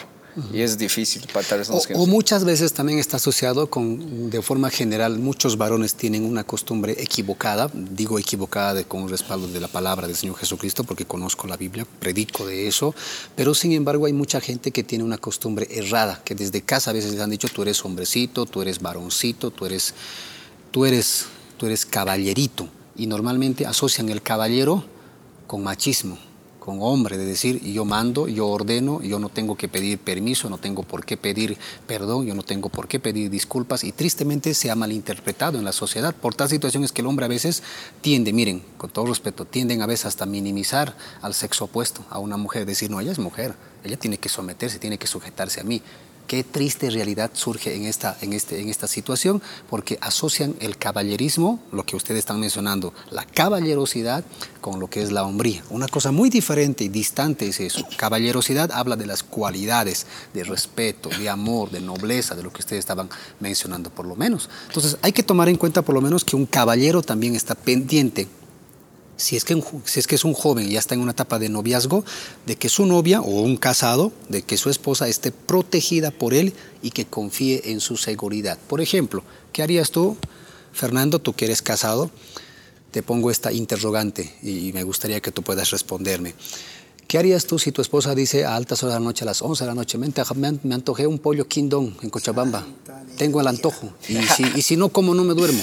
Y 0.52 0.62
es 0.62 0.78
difícil 0.78 1.24
vez 1.34 1.70
o, 1.70 1.80
o, 1.96 2.08
muchas 2.08 2.44
veces 2.44 2.74
también 2.74 2.98
está 2.98 3.18
asociado 3.18 3.70
con, 3.70 4.30
de 4.30 4.42
forma 4.42 4.70
general, 4.70 5.20
muchos 5.20 5.58
varones 5.58 5.94
tienen 5.94 6.26
una 6.26 6.44
costumbre 6.44 6.96
equivocada, 6.98 7.70
digo 7.74 8.18
equivocada 8.18 8.74
de, 8.74 8.86
con 8.86 9.08
respaldo 9.10 9.48
de 9.48 9.60
la 9.60 9.68
palabra 9.68 10.08
del 10.08 10.16
Señor 10.16 10.36
Jesucristo, 10.38 10.84
porque 10.84 11.06
conozco 11.06 11.48
la 11.48 11.56
Biblia, 11.56 11.86
predico 12.00 12.48
de 12.48 12.68
eso, 12.68 12.96
pero 13.36 13.54
sin 13.54 13.74
embargo 13.74 14.08
hay 14.08 14.14
mucha 14.14 14.42
gente 14.42 14.72
que 14.72 14.84
tiene 14.84 15.04
una 15.04 15.20
costumbre 15.20 15.68
errada, 15.70 16.22
que 16.24 16.34
desde 16.34 16.64
casa 16.64 16.90
a 16.90 16.94
veces 16.94 17.12
les 17.12 17.22
han 17.22 17.30
dicho, 17.30 17.48
tú 17.48 17.62
eres 17.62 17.84
hombrecito, 17.86 18.46
tú 18.46 18.62
eres 18.62 18.82
varoncito, 18.82 19.52
tú 19.52 19.66
eres, 19.66 19.94
tú 20.72 20.86
eres, 20.86 21.26
tú 21.58 21.68
eres 21.68 21.86
caballerito, 21.86 22.68
y 22.96 23.06
normalmente 23.06 23.68
asocian 23.68 24.10
el 24.10 24.22
caballero 24.22 24.84
con 25.46 25.64
machismo 25.64 26.18
con 26.64 26.78
hombre, 26.82 27.18
de 27.18 27.26
decir, 27.26 27.62
yo 27.62 27.84
mando, 27.84 28.30
yo 28.30 28.48
ordeno, 28.48 29.02
yo 29.02 29.20
no 29.20 29.28
tengo 29.28 29.58
que 29.58 29.68
pedir 29.68 30.00
permiso, 30.00 30.50
no 30.50 30.60
tengo 30.60 30.84
por 30.84 31.06
qué 31.06 31.18
pedir 31.18 31.58
perdón, 31.88 32.26
yo 32.26 32.36
no 32.36 32.44
tengo 32.44 32.70
por 32.70 32.88
qué 32.88 33.02
pedir 33.02 33.30
disculpas 33.30 33.84
y 33.84 33.92
tristemente 33.92 34.54
se 34.54 34.72
ha 34.72 34.76
malinterpretado 34.76 35.58
en 35.58 35.66
la 35.66 35.74
sociedad 35.74 36.16
por 36.16 36.36
tal 36.36 36.48
situaciones 36.48 36.94
que 36.94 37.02
el 37.02 37.08
hombre 37.08 37.26
a 37.26 37.28
veces 37.28 37.64
tiende, 38.00 38.32
miren, 38.32 38.64
con 38.78 38.90
todo 38.90 39.08
respeto, 39.08 39.44
tienden 39.44 39.82
a 39.82 39.88
veces 39.88 40.06
hasta 40.06 40.26
minimizar 40.26 40.96
al 41.22 41.34
sexo 41.34 41.66
opuesto, 41.66 42.06
a 42.10 42.20
una 42.20 42.38
mujer, 42.38 42.66
decir, 42.66 42.90
no, 42.90 43.02
ella 43.02 43.12
es 43.12 43.20
mujer, 43.20 43.56
ella 43.84 43.98
tiene 43.98 44.18
que 44.18 44.30
someterse, 44.30 44.80
tiene 44.80 44.98
que 44.98 45.08
sujetarse 45.08 45.60
a 45.60 45.66
mí. 45.66 45.82
Qué 46.34 46.44
triste 46.44 46.90
realidad 46.90 47.30
surge 47.36 47.76
en 47.76 47.86
esta, 47.86 48.18
en, 48.22 48.34
este, 48.34 48.60
en 48.60 48.68
esta 48.68 48.88
situación, 48.88 49.40
porque 49.70 50.00
asocian 50.02 50.56
el 50.62 50.78
caballerismo, 50.78 51.60
lo 51.72 51.86
que 51.86 51.96
ustedes 51.96 52.18
están 52.18 52.40
mencionando, 52.40 52.92
la 53.12 53.24
caballerosidad, 53.24 54.26
con 54.60 54.80
lo 54.80 54.90
que 54.90 55.04
es 55.04 55.12
la 55.12 55.26
hombría. 55.26 55.64
Una 55.70 55.88
cosa 55.88 56.12
muy 56.12 56.32
diferente 56.32 56.86
y 56.86 56.90
distante 56.90 57.48
es 57.48 57.60
eso. 57.60 57.86
Caballerosidad 57.98 58.72
habla 58.72 58.96
de 58.96 59.06
las 59.06 59.22
cualidades 59.22 60.08
de 60.34 60.44
respeto, 60.44 61.10
de 61.10 61.30
amor, 61.30 61.70
de 61.70 61.82
nobleza, 61.82 62.34
de 62.34 62.42
lo 62.42 62.52
que 62.52 62.62
ustedes 62.62 62.80
estaban 62.80 63.12
mencionando 63.40 63.92
por 63.92 64.08
lo 64.08 64.16
menos. 64.16 64.50
Entonces 64.70 64.98
hay 65.04 65.12
que 65.12 65.22
tomar 65.22 65.50
en 65.50 65.58
cuenta 65.58 65.84
por 65.84 65.94
lo 65.94 66.02
menos 66.02 66.26
que 66.26 66.36
un 66.36 66.48
caballero 66.48 67.04
también 67.04 67.36
está 67.36 67.54
pendiente 67.54 68.28
si 69.18 69.36
es, 69.36 69.46
que, 69.46 69.62
si 69.86 70.00
es 70.00 70.08
que 70.08 70.16
es 70.16 70.24
un 70.24 70.34
joven 70.34 70.68
y 70.68 70.74
ya 70.74 70.80
está 70.80 70.96
en 70.96 71.02
una 71.02 71.12
etapa 71.12 71.40
de 71.40 71.50
noviazgo, 71.50 72.04
de 72.46 72.56
que 72.56 72.70
su 72.70 72.86
novia 72.86 73.22
o 73.22 73.42
un 73.42 73.58
casado, 73.58 74.12
de 74.30 74.42
que 74.42 74.58
su 74.58 74.70
esposa 74.70 75.08
esté 75.08 75.32
protegida 75.32 76.12
por 76.12 76.34
él 76.34 76.54
y 76.82 76.92
que 76.92 77.06
confíe 77.06 77.72
en 77.72 77.80
su 77.80 77.98
seguridad. 77.98 78.58
Por 78.68 78.82
ejemplo, 78.82 79.24
¿qué 79.52 79.64
harías 79.64 79.92
tú, 79.92 80.18
Fernando, 80.72 81.20
tú 81.20 81.34
que 81.34 81.46
eres 81.46 81.62
casado? 81.62 82.10
Te 82.92 83.04
pongo 83.04 83.32
esta 83.32 83.52
interrogante 83.52 84.36
y 84.44 84.72
me 84.74 84.84
gustaría 84.84 85.22
que 85.22 85.32
tú 85.32 85.42
puedas 85.42 85.72
responderme. 85.72 86.36
¿Qué 87.08 87.18
harías 87.18 87.46
tú 87.46 87.60
si 87.60 87.72
tu 87.72 87.82
esposa 87.82 88.16
dice 88.16 88.46
a 88.46 88.56
altas 88.56 88.82
horas 88.82 88.96
de 88.96 89.00
la 89.00 89.06
noche, 89.06 89.24
a 89.24 89.26
las 89.26 89.42
11 89.42 89.64
de 89.64 89.68
la 89.68 89.76
noche, 89.76 89.98
me, 89.98 90.74
antojé 90.74 91.06
un 91.06 91.20
pollo 91.20 91.48
quindón 91.48 91.96
en 92.02 92.10
Cochabamba? 92.10 92.66
Tengo 93.18 93.40
el 93.42 93.48
antojo. 93.48 93.94
Y 94.08 94.16
si, 94.28 94.44
y 94.56 94.62
si 94.64 94.78
no, 94.78 94.90
¿cómo 94.90 95.14
no 95.14 95.24
me 95.24 95.34
duermo? 95.34 95.62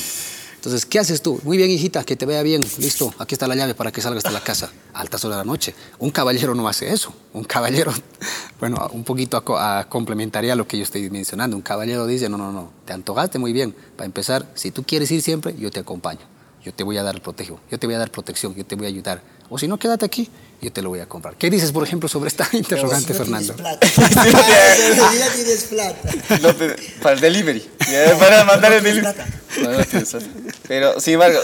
Entonces, 0.61 0.85
¿qué 0.85 0.99
haces 0.99 1.23
tú? 1.23 1.41
Muy 1.43 1.57
bien, 1.57 1.71
hijita, 1.71 2.05
que 2.05 2.17
te 2.17 2.27
vea 2.27 2.43
bien. 2.43 2.61
Listo, 2.77 3.15
aquí 3.19 3.35
está 3.35 3.49
la 3.49 3.55
llave 3.55 3.75
para 3.75 3.91
que 3.91 4.03
salgas 4.03 4.23
de 4.25 4.31
la 4.31 4.45
casa 4.45 4.71
a 4.93 5.01
altas 5.01 5.25
horas 5.25 5.39
de 5.39 5.41
la 5.47 5.51
noche. 5.51 5.75
Un 5.99 6.11
caballero 6.11 6.55
no 6.55 6.69
hace 6.69 6.93
eso. 6.93 7.15
Un 7.33 7.45
caballero, 7.45 7.91
bueno, 8.61 8.91
un 8.93 9.03
poquito 9.03 9.43
a, 9.57 9.79
a 9.79 9.89
complementaría 9.89 10.55
lo 10.55 10.69
que 10.69 10.77
yo 10.77 10.83
estoy 10.83 11.09
mencionando. 11.09 11.57
Un 11.57 11.63
caballero 11.63 12.07
dice, 12.07 12.29
no, 12.29 12.37
no, 12.37 12.53
no, 12.53 12.73
te 12.85 12.93
antojaste 12.93 13.39
muy 13.39 13.55
bien. 13.55 13.75
Para 13.97 14.05
empezar, 14.05 14.51
si 14.53 14.71
tú 14.71 14.83
quieres 14.83 15.11
ir 15.11 15.23
siempre, 15.23 15.57
yo 15.59 15.71
te 15.71 15.81
acompaño. 15.81 16.21
Yo 16.63 16.75
te 16.75 16.85
voy 16.85 16.99
a 16.99 17.03
dar 17.03 17.23
protejo, 17.23 17.59
yo 17.71 17.79
te 17.79 17.87
voy 17.87 17.95
a 17.95 17.99
dar 17.99 18.11
protección, 18.11 18.55
yo 18.55 18.67
te 18.67 18.77
voy 18.77 18.85
a 18.85 18.89
ayudar. 18.89 19.23
O 19.51 19.59
si 19.59 19.67
no, 19.67 19.79
quédate 19.79 20.05
aquí, 20.07 20.29
yo 20.63 20.73
te 20.73 20.81
lo 20.81 20.91
voy 20.91 21.01
a 21.01 21.07
comprar. 21.07 21.35
¿Qué 21.37 21.51
dices, 21.51 21.73
por 21.73 21.83
ejemplo, 21.83 22.09
sobre 22.09 22.29
esta 22.29 22.49
interrogante, 22.53 23.13
Si 23.13 23.19
no 23.19 23.19
Fernando? 23.19 23.55
Tienes 23.55 23.75
plata. 23.75 24.77
Si 24.77 25.19
no 25.19 25.27
tienes 25.35 25.65
plata. 25.65 26.09
No 26.41 26.55
te- 26.55 26.77
para 27.03 27.15
el 27.17 27.21
delivery. 27.21 27.69
Ya, 27.91 28.17
Para 28.19 28.45
mandar 28.45 28.73
el 28.73 28.83
delivery. 28.83 29.01
plata. 29.15 29.27
No, 29.61 29.71
no 29.73 29.85
tienes 29.85 30.11
plata. 30.11 30.27
Pero, 30.69 31.01
sin 31.01 31.15
embargo, 31.15 31.41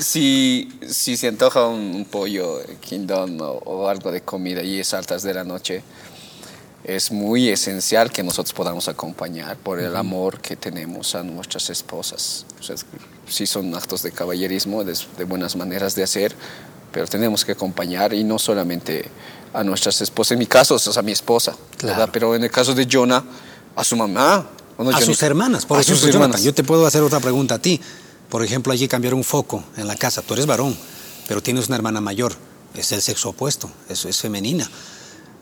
si, 0.00 0.68
si 0.88 1.16
se 1.16 1.28
antoja 1.28 1.66
un, 1.66 1.80
un 1.96 2.04
pollo 2.04 2.60
quindón 2.80 3.40
o, 3.40 3.46
o 3.64 3.88
algo 3.88 4.12
de 4.12 4.20
comida 4.20 4.62
y 4.62 4.78
es 4.80 4.94
altas 4.94 5.22
de 5.22 5.34
la 5.34 5.44
noche, 5.44 5.82
es 6.84 7.10
muy 7.10 7.48
esencial 7.48 8.12
que 8.12 8.22
nosotros 8.22 8.52
podamos 8.52 8.88
acompañar 8.88 9.56
por 9.56 9.80
el 9.80 9.96
amor 9.96 10.40
que 10.40 10.56
tenemos 10.56 11.14
a 11.14 11.22
nuestras 11.22 11.68
esposas. 11.70 12.46
O 12.60 12.62
sea, 12.62 12.76
sí 13.28 13.46
son 13.46 13.74
actos 13.74 14.02
de 14.02 14.12
caballerismo, 14.12 14.84
de, 14.84 14.96
de 15.16 15.24
buenas 15.24 15.56
maneras 15.56 15.94
de 15.96 16.04
hacer, 16.04 16.34
pero 16.92 17.06
tenemos 17.06 17.44
que 17.44 17.52
acompañar 17.52 18.12
y 18.14 18.24
no 18.24 18.38
solamente 18.38 19.08
a 19.52 19.64
nuestras 19.64 20.00
esposas. 20.00 20.32
En 20.32 20.38
mi 20.38 20.46
caso, 20.46 20.76
es 20.76 20.96
a 20.96 21.02
mi 21.02 21.12
esposa, 21.12 21.54
Claro. 21.76 22.10
Pero 22.12 22.34
en 22.34 22.44
el 22.44 22.50
caso 22.50 22.74
de 22.74 22.86
Jonah, 22.90 23.22
a 23.76 23.84
su 23.84 23.96
mamá. 23.96 24.46
¿o 24.76 24.82
a 24.82 24.92
Johnny? 24.92 25.06
sus 25.06 25.22
hermanas. 25.22 25.66
Por 25.66 25.78
a 25.78 25.80
ejemplo, 25.80 25.96
sus 26.00 26.06
Jonathan, 26.06 26.22
hermanas. 26.30 26.42
yo 26.44 26.54
te 26.54 26.64
puedo 26.64 26.86
hacer 26.86 27.02
otra 27.02 27.20
pregunta 27.20 27.56
a 27.56 27.58
ti. 27.58 27.80
Por 28.28 28.44
ejemplo, 28.44 28.72
allí 28.72 28.86
cambiar 28.88 29.14
un 29.14 29.24
foco 29.24 29.64
en 29.76 29.86
la 29.86 29.96
casa. 29.96 30.22
Tú 30.22 30.34
eres 30.34 30.46
varón, 30.46 30.76
pero 31.26 31.42
tienes 31.42 31.68
una 31.68 31.76
hermana 31.76 32.00
mayor. 32.00 32.34
Es 32.74 32.92
el 32.92 33.00
sexo 33.00 33.30
opuesto, 33.30 33.70
eso 33.88 34.08
es 34.08 34.18
femenina. 34.18 34.70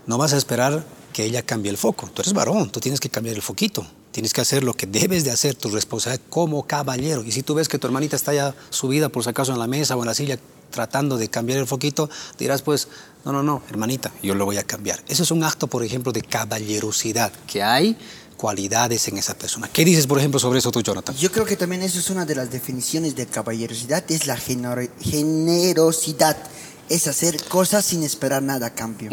No 0.07 0.17
vas 0.19 0.33
a 0.33 0.37
esperar 0.37 0.85
que 1.13 1.25
ella 1.25 1.43
cambie 1.43 1.71
el 1.71 1.77
foco. 1.77 2.09
Tú 2.15 2.23
eres 2.23 2.33
varón, 2.33 2.71
tú 2.71 2.79
tienes 2.81 3.01
que 3.01 3.09
cambiar 3.11 3.35
el 3.35 3.43
foquito. 3.43 3.87
Tienes 4.13 4.33
que 4.33 4.41
hacer 4.41 4.65
lo 4.65 4.73
que 4.73 4.87
debes 4.87 5.25
de 5.25 5.31
hacer, 5.33 5.55
tu 5.57 5.69
responsabilidad 5.69 6.25
como 6.31 6.63
caballero. 6.67 7.23
Y 7.25 7.33
si 7.33 7.43
tú 7.43 7.55
ves 7.55 7.69
que 7.69 7.79
tu 7.79 7.87
hermanita 7.87 8.17
está 8.17 8.33
ya 8.33 8.55
subida, 8.71 9.09
por 9.11 9.25
si 9.25 9.29
acaso, 9.31 9.53
en 9.53 9.59
la 9.59 9.67
mesa 9.67 9.97
o 9.97 10.01
en 10.01 10.07
la 10.07 10.15
silla, 10.15 10.39
tratando 10.71 11.17
de 11.17 11.29
cambiar 11.29 11.59
el 11.59 11.67
foquito, 11.67 12.09
dirás 12.39 12.63
pues, 12.63 12.89
no, 13.25 13.33
no, 13.33 13.43
no, 13.43 13.63
hermanita, 13.69 14.13
yo 14.23 14.35
lo 14.35 14.45
voy 14.45 14.59
a 14.59 14.63
cambiar. 14.65 15.03
Eso 15.09 15.23
es 15.23 15.31
un 15.31 15.43
acto, 15.45 15.67
por 15.67 15.83
ejemplo, 15.83 16.13
de 16.13 16.23
caballerosidad, 16.23 17.33
que 17.47 17.63
hay 17.63 17.97
cualidades 18.37 19.09
en 19.09 19.17
esa 19.19 19.35
persona. 19.35 19.69
¿Qué 19.73 19.85
dices, 19.85 20.07
por 20.07 20.19
ejemplo, 20.19 20.39
sobre 20.39 20.59
eso 20.59 20.71
tú, 20.71 20.83
Jonathan? 20.83 21.17
Yo 21.17 21.33
creo 21.33 21.45
que 21.47 21.57
también 21.57 21.83
eso 21.83 21.99
es 21.99 22.11
una 22.11 22.25
de 22.27 22.35
las 22.35 22.51
definiciones 22.51 23.17
de 23.17 23.27
caballerosidad, 23.27 24.05
es 24.11 24.27
la 24.27 24.37
genero- 24.37 24.89
generosidad, 25.01 26.37
es 26.89 27.07
hacer 27.09 27.43
cosas 27.45 27.85
sin 27.85 28.03
esperar 28.05 28.43
nada 28.43 28.69
a 28.69 28.75
cambio. 28.75 29.11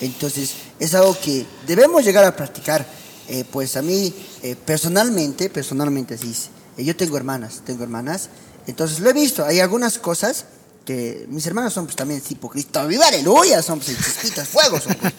Entonces, 0.00 0.54
es 0.78 0.94
algo 0.94 1.16
que 1.20 1.44
debemos 1.66 2.04
llegar 2.04 2.24
a 2.24 2.34
practicar. 2.34 2.86
Eh, 3.28 3.44
pues 3.50 3.76
a 3.76 3.82
mí, 3.82 4.14
eh, 4.42 4.54
personalmente, 4.54 5.48
personalmente 5.48 6.14
así 6.14 6.30
es. 6.30 6.48
Eh, 6.76 6.84
yo 6.84 6.94
tengo 6.94 7.16
hermanas, 7.16 7.62
tengo 7.64 7.82
hermanas, 7.82 8.28
entonces 8.66 9.00
lo 9.00 9.08
he 9.08 9.14
visto, 9.14 9.44
hay 9.44 9.60
algunas 9.60 9.98
cosas 9.98 10.44
que 10.84 11.26
mis 11.28 11.46
hermanos 11.46 11.72
son 11.72 11.86
pues 11.86 11.96
también 11.96 12.20
tipo 12.20 12.48
Cristo, 12.50 12.86
viva 12.86 13.06
aleluya, 13.06 13.62
son 13.62 13.80
pues 13.80 13.96
chispitas, 13.96 14.46
fuego 14.48 14.78
son, 14.78 14.94
pues. 14.96 15.12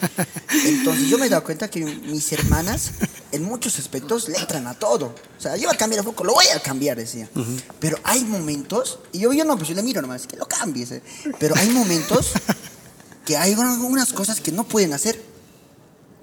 Entonces 0.64 1.08
yo 1.08 1.18
me 1.18 1.26
he 1.26 1.28
dado 1.28 1.42
cuenta 1.42 1.68
que 1.68 1.84
mis 1.84 2.32
hermanas 2.32 2.92
en 3.32 3.42
muchos 3.42 3.78
aspectos 3.78 4.28
le 4.28 4.38
entran 4.38 4.66
a 4.66 4.74
todo. 4.74 5.06
O 5.06 5.40
sea, 5.40 5.56
yo 5.56 5.66
voy 5.66 5.74
a 5.74 5.78
cambiar 5.78 6.00
el 6.00 6.04
foco, 6.04 6.24
lo 6.24 6.34
voy 6.34 6.46
a 6.54 6.60
cambiar, 6.60 6.96
decía. 6.96 7.28
Pero 7.80 7.98
hay 8.04 8.24
momentos, 8.24 9.00
y 9.12 9.18
yo, 9.18 9.32
yo 9.32 9.44
no, 9.44 9.56
pues 9.56 9.68
yo 9.68 9.74
le 9.74 9.82
miro 9.82 10.00
nomás, 10.00 10.26
que 10.26 10.36
lo 10.36 10.46
cambies. 10.46 10.92
eh. 10.92 11.02
Pero 11.38 11.56
hay 11.56 11.68
momentos 11.70 12.32
que 13.24 13.36
hay 13.36 13.54
algunas 13.54 14.12
cosas 14.12 14.40
que 14.40 14.52
no 14.52 14.64
pueden 14.64 14.92
hacer. 14.92 15.20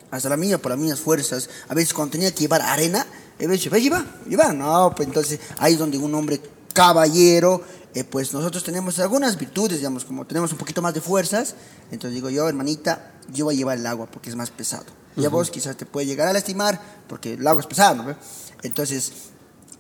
Hasta 0.10 0.30
la 0.30 0.38
mía, 0.38 0.58
por 0.58 0.72
las 0.72 0.80
mías 0.80 1.00
fuerzas. 1.00 1.50
A 1.68 1.74
veces 1.74 1.94
cuando 1.94 2.14
tenía 2.14 2.32
que 2.32 2.42
llevar 2.42 2.62
arena, 2.62 3.06
a 3.40 3.48
veces, 3.48 3.70
ve, 3.70 3.82
lleva, 3.82 4.06
lleva. 4.28 4.54
No, 4.54 4.94
pues 4.96 5.08
entonces 5.08 5.40
ahí 5.58 5.74
es 5.74 5.80
donde 5.80 5.98
un 5.98 6.14
hombre 6.16 6.40
caballero, 6.74 7.62
eh, 7.96 8.04
pues 8.04 8.34
nosotros 8.34 8.64
tenemos 8.64 9.00
algunas 9.00 9.38
virtudes, 9.38 9.78
digamos, 9.78 10.06
como 10.06 10.26
tenemos 10.26 10.52
un 10.52 10.58
poquito 10.58 10.82
más 10.82 10.94
de 10.94 11.02
fuerzas. 11.02 11.56
Entonces 11.92 12.16
digo 12.16 12.30
yo, 12.30 12.48
hermanita, 12.48 13.12
yo 13.32 13.46
voy 13.46 13.56
a 13.56 13.58
llevar 13.58 13.78
el 13.78 13.86
agua 13.88 14.08
porque 14.08 14.30
es 14.30 14.36
más 14.36 14.50
pesado. 14.52 14.86
Y 15.16 15.26
a 15.26 15.30
vos 15.30 15.52
quizás 15.52 15.78
te 15.78 15.86
puede 15.86 16.08
llegar 16.08 16.28
a 16.28 16.34
lastimar 16.34 16.82
porque 17.08 17.34
el 17.34 17.46
agua 17.48 17.62
es 17.62 17.68
pesado, 17.68 18.02
¿no? 18.04 18.16
Entonces, 18.64 19.12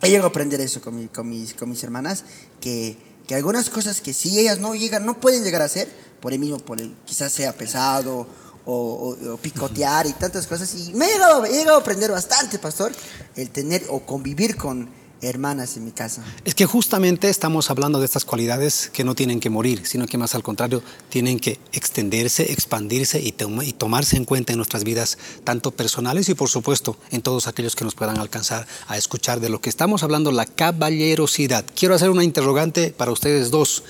he 0.01 0.09
llegado 0.09 0.27
a 0.27 0.29
aprender 0.29 0.61
eso 0.61 0.79
con, 0.81 0.95
mi- 0.95 1.07
con 1.07 1.27
mis, 1.27 1.53
con 1.55 1.69
mis 1.69 1.83
hermanas, 1.83 2.23
que, 2.61 2.97
que 3.27 3.33
algunas 3.35 3.69
cosas 3.69 3.99
que 4.01 4.13
si 4.13 4.37
ellas 4.37 4.59
no 4.59 4.75
llegan, 4.75 5.05
no 5.05 5.19
pueden 5.19 5.43
llegar 5.43 5.61
a 5.61 5.65
hacer, 5.65 5.87
por 6.21 6.33
el 6.33 6.39
mismo, 6.39 6.59
por 6.59 6.79
el, 6.79 6.93
quizás 7.05 7.31
sea 7.33 7.51
pesado 7.53 8.27
o, 8.65 8.73
o- 8.75 9.33
o 9.33 9.37
picotear 9.37 10.05
y 10.05 10.13
tantas 10.13 10.45
cosas. 10.45 10.71
Y 10.75 10.93
me 10.93 11.05
he 11.07 11.13
llegado, 11.13 11.45
he 11.45 11.51
llegado 11.51 11.77
a 11.77 11.81
aprender 11.81 12.11
bastante, 12.11 12.59
pastor, 12.59 12.91
el 13.35 13.49
tener 13.49 13.85
o 13.89 14.01
convivir 14.05 14.55
con 14.55 14.89
hermanas 15.23 15.77
en 15.77 15.85
mi 15.85 15.91
casa. 15.91 16.23
Es 16.45 16.53
que 16.55 16.65
justamente 16.65 17.29
estamos 17.29 17.69
hablando 17.69 17.99
de 17.99 18.05
estas 18.05 18.25
cualidades 18.25 18.89
que 18.93 19.03
no 19.03 19.15
tienen 19.15 19.39
que 19.39 19.49
morir, 19.49 19.81
sino 19.85 20.05
que 20.05 20.17
más 20.17 20.35
al 20.35 20.43
contrario 20.43 20.83
tienen 21.09 21.39
que 21.39 21.59
extenderse, 21.71 22.51
expandirse 22.51 23.19
y, 23.21 23.31
toma- 23.31 23.65
y 23.65 23.73
tomarse 23.73 24.17
en 24.17 24.25
cuenta 24.25 24.51
en 24.53 24.57
nuestras 24.57 24.83
vidas, 24.83 25.17
tanto 25.43 25.71
personales 25.71 26.29
y 26.29 26.33
por 26.33 26.49
supuesto 26.49 26.97
en 27.11 27.21
todos 27.21 27.47
aquellos 27.47 27.75
que 27.75 27.85
nos 27.85 27.95
puedan 27.95 28.17
alcanzar 28.19 28.67
a 28.87 28.97
escuchar 28.97 29.39
de 29.39 29.49
lo 29.49 29.61
que 29.61 29.69
estamos 29.69 30.03
hablando, 30.03 30.31
la 30.31 30.45
caballerosidad. 30.45 31.65
Quiero 31.75 31.95
hacer 31.95 32.09
una 32.09 32.23
interrogante 32.23 32.91
para 32.95 33.11
ustedes 33.11 33.49
dos, 33.51 33.83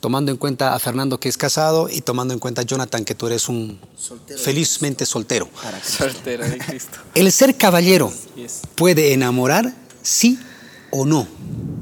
tomando 0.00 0.32
en 0.32 0.36
cuenta 0.36 0.74
a 0.74 0.78
Fernando 0.80 1.20
que 1.20 1.28
es 1.28 1.36
casado 1.36 1.88
y 1.88 2.00
tomando 2.00 2.34
en 2.34 2.40
cuenta 2.40 2.62
a 2.62 2.64
Jonathan 2.64 3.04
que 3.04 3.14
tú 3.14 3.28
eres 3.28 3.48
un 3.48 3.78
Soltero. 3.96 4.40
felizmente 4.40 5.06
soltero. 5.06 5.48
Para 5.62 5.78
que- 5.80 5.88
Soltera 5.88 6.48
de 6.48 6.58
Cristo. 6.58 6.98
¿El 7.14 7.30
ser 7.30 7.56
caballero 7.56 8.12
Yes. 8.34 8.62
puede 8.74 9.12
enamorar, 9.12 9.72
sí 10.02 10.38
o 10.90 11.06
no? 11.06 11.26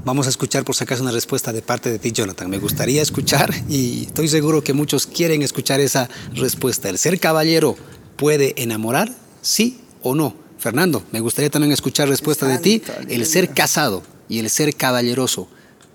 Vamos 0.05 0.27
a 0.27 0.31
escuchar 0.31 0.65
por 0.65 0.75
si 0.75 0.85
acaso 0.85 1.03
una 1.03 1.13
respuesta 1.13 1.53
de 1.53 1.63
parte 1.63 1.91
de 1.91 1.99
ti, 1.99 2.13
Jonathan. 2.13 2.49
Me 2.49 2.59
gustaría 2.59 3.03
escuchar 3.03 3.53
y 3.69 4.05
estoy 4.05 4.29
seguro 4.29 4.63
que 4.63 4.73
muchos 4.73 5.07
quieren 5.07 5.43
escuchar 5.43 5.81
esa 5.81 6.09
respuesta. 6.35 6.89
¿El 6.89 6.99
ser 6.99 7.21
caballero 7.21 7.77
puede 8.17 8.55
enamorar, 8.63 9.13
sí 9.43 9.81
o 10.03 10.15
no? 10.15 10.35
Fernando, 10.59 11.03
me 11.11 11.21
gustaría 11.21 11.51
también 11.51 11.73
escuchar 11.73 12.09
respuesta 12.09 12.47
de 12.47 12.59
ti. 12.59 12.83
¿El 13.09 13.27
ser 13.27 13.51
casado 13.51 14.03
y 14.29 14.39
el 14.39 14.51
ser 14.51 14.75
caballeroso 14.75 15.49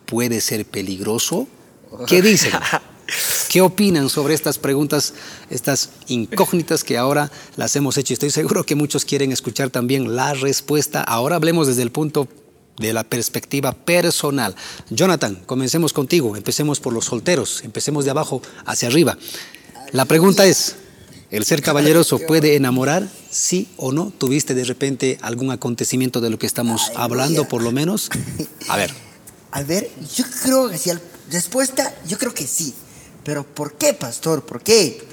puede 0.05 0.41
ser 0.41 0.65
peligroso? 0.65 1.47
¿Qué 2.07 2.21
dicen? 2.23 2.51
¿Qué 3.49 3.61
opinan 3.61 4.09
sobre 4.09 4.33
estas 4.33 4.57
preguntas, 4.57 5.13
estas 5.49 5.89
incógnitas 6.07 6.83
que 6.83 6.97
ahora 6.97 7.31
las 7.55 7.75
hemos 7.75 7.97
hecho? 7.97 8.13
Estoy 8.13 8.31
seguro 8.31 8.65
que 8.65 8.75
muchos 8.75 9.05
quieren 9.05 9.31
escuchar 9.31 9.69
también 9.69 10.15
la 10.15 10.33
respuesta. 10.33 11.01
Ahora 11.01 11.35
hablemos 11.37 11.67
desde 11.67 11.83
el 11.83 11.91
punto 11.91 12.27
de 12.77 12.91
la 12.93 13.03
perspectiva 13.03 13.71
personal. 13.73 14.55
Jonathan, 14.89 15.35
comencemos 15.45 15.93
contigo. 15.93 16.35
Empecemos 16.35 16.79
por 16.79 16.93
los 16.93 17.05
solteros. 17.05 17.61
Empecemos 17.63 18.03
de 18.05 18.11
abajo 18.11 18.41
hacia 18.65 18.87
arriba. 18.89 19.17
La 19.91 20.05
pregunta 20.05 20.45
es, 20.45 20.75
¿el 21.31 21.45
ser 21.45 21.61
caballeroso 21.61 22.19
puede 22.19 22.55
enamorar? 22.55 23.07
¿Sí 23.29 23.69
o 23.77 23.91
no? 23.93 24.11
¿Tuviste 24.17 24.53
de 24.55 24.63
repente 24.65 25.17
algún 25.21 25.51
acontecimiento 25.51 26.19
de 26.21 26.29
lo 26.31 26.39
que 26.39 26.47
estamos 26.47 26.91
hablando, 26.95 27.47
por 27.47 27.61
lo 27.61 27.71
menos? 27.71 28.09
A 28.67 28.75
ver. 28.75 28.91
A 29.51 29.63
ver, 29.63 29.89
yo 30.15 30.25
creo 30.43 30.69
que 30.69 30.91
al- 30.91 31.01
Respuesta, 31.31 31.95
yo 32.07 32.19
creo 32.19 32.33
que 32.35 32.45
sí. 32.45 32.73
Pero 33.25 33.43
¿por 33.43 33.73
qué, 33.73 33.93
pastor? 33.93 34.45
¿Por 34.45 34.61
qué? 34.61 35.03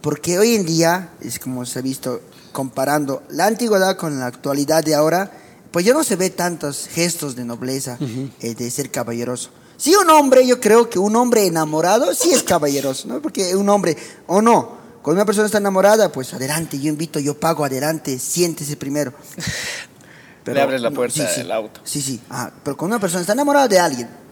Porque 0.00 0.38
hoy 0.38 0.54
en 0.54 0.64
día, 0.64 1.10
es 1.20 1.38
como 1.38 1.66
se 1.66 1.80
ha 1.80 1.82
visto 1.82 2.20
comparando 2.52 3.24
la 3.28 3.46
antigüedad 3.46 3.96
con 3.96 4.18
la 4.20 4.26
actualidad 4.26 4.84
de 4.84 4.94
ahora, 4.94 5.30
pues 5.72 5.84
ya 5.84 5.92
no 5.92 6.04
se 6.04 6.14
ve 6.14 6.30
tantos 6.30 6.86
gestos 6.86 7.34
de 7.34 7.44
nobleza, 7.44 7.98
eh, 8.40 8.54
de 8.54 8.70
ser 8.70 8.92
caballeroso. 8.92 9.50
Sí, 9.76 9.92
un 9.96 10.08
hombre, 10.10 10.46
yo 10.46 10.60
creo 10.60 10.88
que 10.88 11.00
un 11.00 11.16
hombre 11.16 11.44
enamorado 11.44 12.14
sí 12.14 12.32
es 12.32 12.44
caballeroso, 12.44 13.08
¿no? 13.08 13.20
Porque 13.20 13.56
un 13.56 13.68
hombre, 13.68 13.96
o 14.28 14.40
no, 14.40 14.76
cuando 15.02 15.18
una 15.18 15.26
persona 15.26 15.46
está 15.46 15.58
enamorada, 15.58 16.12
pues 16.12 16.32
adelante, 16.32 16.78
yo 16.78 16.88
invito, 16.88 17.18
yo 17.18 17.38
pago, 17.38 17.64
adelante, 17.64 18.20
siéntese 18.20 18.76
primero. 18.76 19.12
Le 20.46 20.60
abres 20.60 20.80
la 20.80 20.92
puerta 20.92 21.24
del 21.24 21.50
auto. 21.50 21.80
Sí, 21.82 22.00
sí. 22.00 22.20
Ah, 22.30 22.52
pero 22.62 22.76
cuando 22.76 22.96
una 22.96 23.00
persona 23.00 23.22
está 23.22 23.32
enamorada 23.32 23.66
de 23.66 23.80
alguien. 23.80 24.23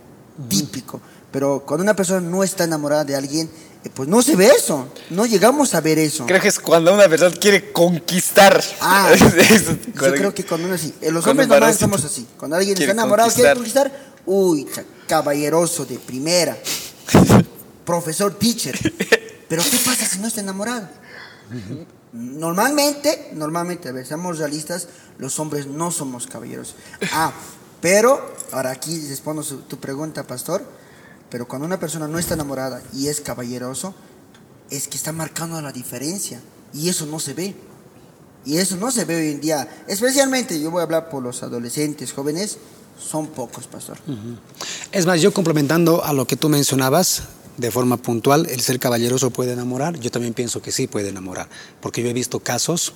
Pero 1.33 1.65
cuando 1.67 1.83
una 1.83 1.97
persona 1.97 2.21
no 2.21 2.45
está 2.45 2.65
enamorada 2.65 3.05
de 3.05 3.17
alguien, 3.17 3.51
eh, 3.85 3.91
pues 3.93 4.09
no 4.09 4.21
se 4.23 4.37
ve 4.37 4.47
eso. 4.49 4.87
No 5.11 5.25
llegamos 5.27 5.75
a 5.75 5.81
ver 5.81 5.99
eso. 5.99 6.27
Creo 6.27 6.41
que 6.41 6.49
es 6.49 6.61
cuando 6.61 6.93
una 6.93 7.09
persona 7.09 7.35
quiere 7.35 7.73
conquistar. 7.73 8.63
Ah, 8.81 9.11
yo 9.95 10.13
creo 10.15 10.35
que 10.35 10.45
cuando 10.45 10.67
uno 10.67 10.75
así. 10.77 10.95
eh, 11.01 11.11
Los 11.11 11.27
hombres 11.27 11.49
varoncito 11.49 11.87
somos 11.87 12.05
así. 12.05 12.27
Cuando 12.39 12.57
alguien 12.57 12.77
está 12.79 12.93
enamorado, 12.93 13.31
quiere 13.33 13.55
conquistar. 13.55 13.91
uy, 14.27 14.67
caballeroso 15.09 15.85
de 15.87 15.99
primera. 15.99 16.57
Profesor, 17.85 18.35
teacher. 18.39 18.79
Pero 19.49 19.63
¿qué 19.63 19.79
pasa 19.85 20.07
si 20.07 20.19
no 20.19 20.29
está 20.29 20.41
enamorado? 20.41 20.89
Normalmente, 22.13 23.31
normalmente, 23.35 23.89
a 23.89 23.93
ver, 23.93 24.07
seamos 24.07 24.39
realistas, 24.39 24.89
los 25.19 25.39
hombres 25.39 25.67
no 25.67 25.91
somos 25.91 26.27
caballeros. 26.27 26.75
Ah, 27.13 27.33
Pero, 27.81 28.35
ahora 28.53 28.71
aquí 28.71 29.09
respondo 29.09 29.43
su- 29.43 29.63
tu 29.63 29.79
pregunta, 29.79 30.23
pastor, 30.25 30.63
pero 31.33 31.49
cuando 31.49 31.67
una 31.67 31.81
persona 31.81 32.07
no 32.07 32.19
está 32.19 32.35
enamorada 32.35 32.83
y 32.93 33.09
es 33.09 33.23
caballeroso, 33.23 33.95
es 34.69 34.87
que 34.87 34.99
está 34.99 35.13
marcando 35.13 35.63
la 35.63 35.73
diferencia 35.73 36.43
y 36.75 36.91
eso 36.91 37.07
no 37.07 37.19
se 37.19 37.33
ve. 37.33 37.57
Y 38.45 38.59
eso 38.59 38.77
no 38.77 38.91
se 38.91 39.07
ve 39.07 39.17
hoy 39.17 39.29
en 39.31 39.41
día, 39.41 39.67
especialmente 39.89 40.61
yo 40.61 40.71
voy 40.71 40.81
a 40.81 40.83
hablar 40.83 41.09
por 41.09 41.23
los 41.23 41.43
adolescentes, 41.43 42.13
jóvenes, 42.13 42.59
son 42.99 43.29
pocos, 43.29 43.67
pastor. 43.67 43.97
Es 44.91 45.07
más, 45.07 45.23
yo 45.23 45.33
complementando 45.33 46.05
a 46.05 46.13
lo 46.13 46.27
que 46.27 46.37
tú 46.37 46.51
mencionabas, 46.51 47.23
de 47.57 47.71
forma 47.71 47.97
puntual, 47.97 48.47
el 48.51 48.61
ser 48.61 48.79
caballeroso 48.79 49.31
puede 49.31 49.53
enamorar, 49.53 49.99
yo 49.99 50.11
también 50.11 50.35
pienso 50.35 50.61
que 50.61 50.71
sí 50.71 50.87
puede 50.87 51.09
enamorar, 51.09 51.49
porque 51.81 52.03
yo 52.03 52.11
he 52.11 52.13
visto 52.13 52.41
casos 52.41 52.93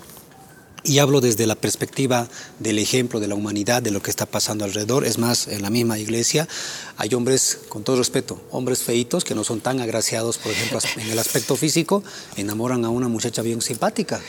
y 0.86 1.00
hablo 1.00 1.20
desde 1.20 1.46
la 1.46 1.56
perspectiva 1.56 2.28
del 2.60 2.78
ejemplo 2.78 3.18
de 3.18 3.26
la 3.26 3.34
humanidad, 3.34 3.82
de 3.82 3.90
lo 3.90 4.00
que 4.00 4.10
está 4.10 4.24
pasando 4.24 4.64
alrededor. 4.64 5.04
Es 5.04 5.18
más, 5.18 5.48
en 5.48 5.62
la 5.62 5.70
misma 5.70 5.98
iglesia 5.98 6.48
hay 6.96 7.12
hombres, 7.14 7.58
con 7.68 7.82
todo 7.82 7.96
respeto, 7.96 8.40
hombres 8.50 8.82
feitos 8.82 9.24
que 9.24 9.34
no 9.34 9.42
son 9.42 9.60
tan 9.60 9.80
agraciados, 9.80 10.38
por 10.38 10.52
ejemplo, 10.52 10.78
en 10.96 11.10
el 11.10 11.18
aspecto 11.18 11.56
físico, 11.56 12.04
enamoran 12.36 12.84
a 12.84 12.90
una 12.90 13.08
muchacha 13.08 13.42
bien 13.42 13.60
simpática. 13.62 14.20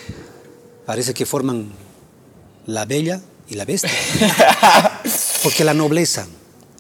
Parece 0.86 1.14
que 1.14 1.26
forman 1.26 1.72
la 2.66 2.86
bella 2.86 3.22
y 3.48 3.56
la 3.56 3.66
bestia. 3.66 3.92
Porque 5.44 5.64
la 5.64 5.76
nobleza, 5.76 6.28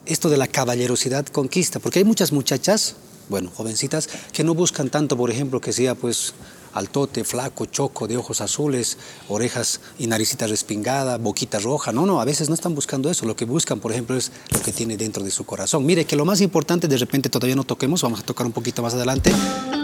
esto 0.06 0.30
de 0.30 0.38
la 0.38 0.48
caballerosidad 0.48 1.26
conquista, 1.28 1.80
porque 1.80 2.00
hay 2.00 2.06
muchas 2.06 2.32
muchachas, 2.32 2.96
bueno, 3.30 3.52
jovencitas, 3.54 4.10
que 4.34 4.44
no 4.44 4.54
buscan 4.54 4.90
tanto, 4.90 5.16
por 5.16 5.30
ejemplo, 5.30 5.62
que 5.62 5.72
sea 5.72 5.96
pues 5.96 6.34
altote, 6.74 7.24
flaco, 7.24 7.66
choco, 7.66 8.08
de 8.08 8.18
ojos 8.18 8.42
azules, 8.42 8.98
orejas 9.30 9.80
y 9.98 10.08
naricita 10.08 10.48
respingada, 10.48 11.18
boquita 11.18 11.60
roja. 11.60 11.92
No, 11.92 12.06
no, 12.06 12.22
a 12.22 12.26
veces 12.26 12.50
no 12.50 12.56
están 12.56 12.76
buscando 12.76 13.10
eso. 13.10 13.26
Lo 13.26 13.36
que 13.36 13.46
buscan, 13.46 13.80
por 13.80 13.92
ejemplo, 13.92 14.16
es 14.16 14.32
lo 14.52 14.62
que 14.62 14.72
tiene 14.72 14.98
dentro 14.98 15.24
de 15.24 15.32
su 15.32 15.46
corazón. 15.46 15.86
Mire, 15.86 16.06
que 16.06 16.16
lo 16.16 16.26
más 16.26 16.42
importante, 16.42 16.88
de 16.88 16.98
repente 16.98 17.30
todavía 17.30 17.56
no 17.56 17.64
toquemos, 17.64 18.02
vamos 18.02 18.20
a 18.20 18.24
tocar 18.24 18.46
un 18.46 18.54
poquito 18.54 18.82
más 18.82 18.94
adelante. 18.94 19.32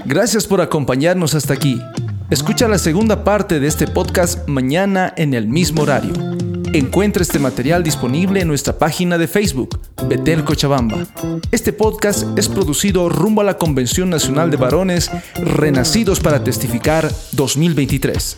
Gracias 0.05 0.47
por 0.47 0.61
acompañarnos 0.61 1.33
hasta 1.35 1.53
aquí. 1.53 1.79
Escucha 2.29 2.67
la 2.67 2.77
segunda 2.77 3.23
parte 3.23 3.59
de 3.59 3.67
este 3.67 3.87
podcast 3.87 4.47
mañana 4.47 5.13
en 5.17 5.33
el 5.33 5.47
mismo 5.47 5.83
horario. 5.83 6.32
Encuentra 6.73 7.21
este 7.21 7.37
material 7.37 7.83
disponible 7.83 8.41
en 8.41 8.47
nuestra 8.47 8.79
página 8.79 9.19
de 9.19 9.27
Facebook, 9.27 9.79
Betel 10.07 10.43
Cochabamba. 10.43 11.05
Este 11.51 11.71
podcast 11.71 12.35
es 12.35 12.49
producido 12.49 13.09
rumbo 13.09 13.41
a 13.41 13.43
la 13.43 13.59
Convención 13.59 14.09
Nacional 14.09 14.49
de 14.49 14.57
Varones 14.57 15.11
Renacidos 15.35 16.19
para 16.19 16.43
Testificar 16.43 17.11
2023. 17.33 18.37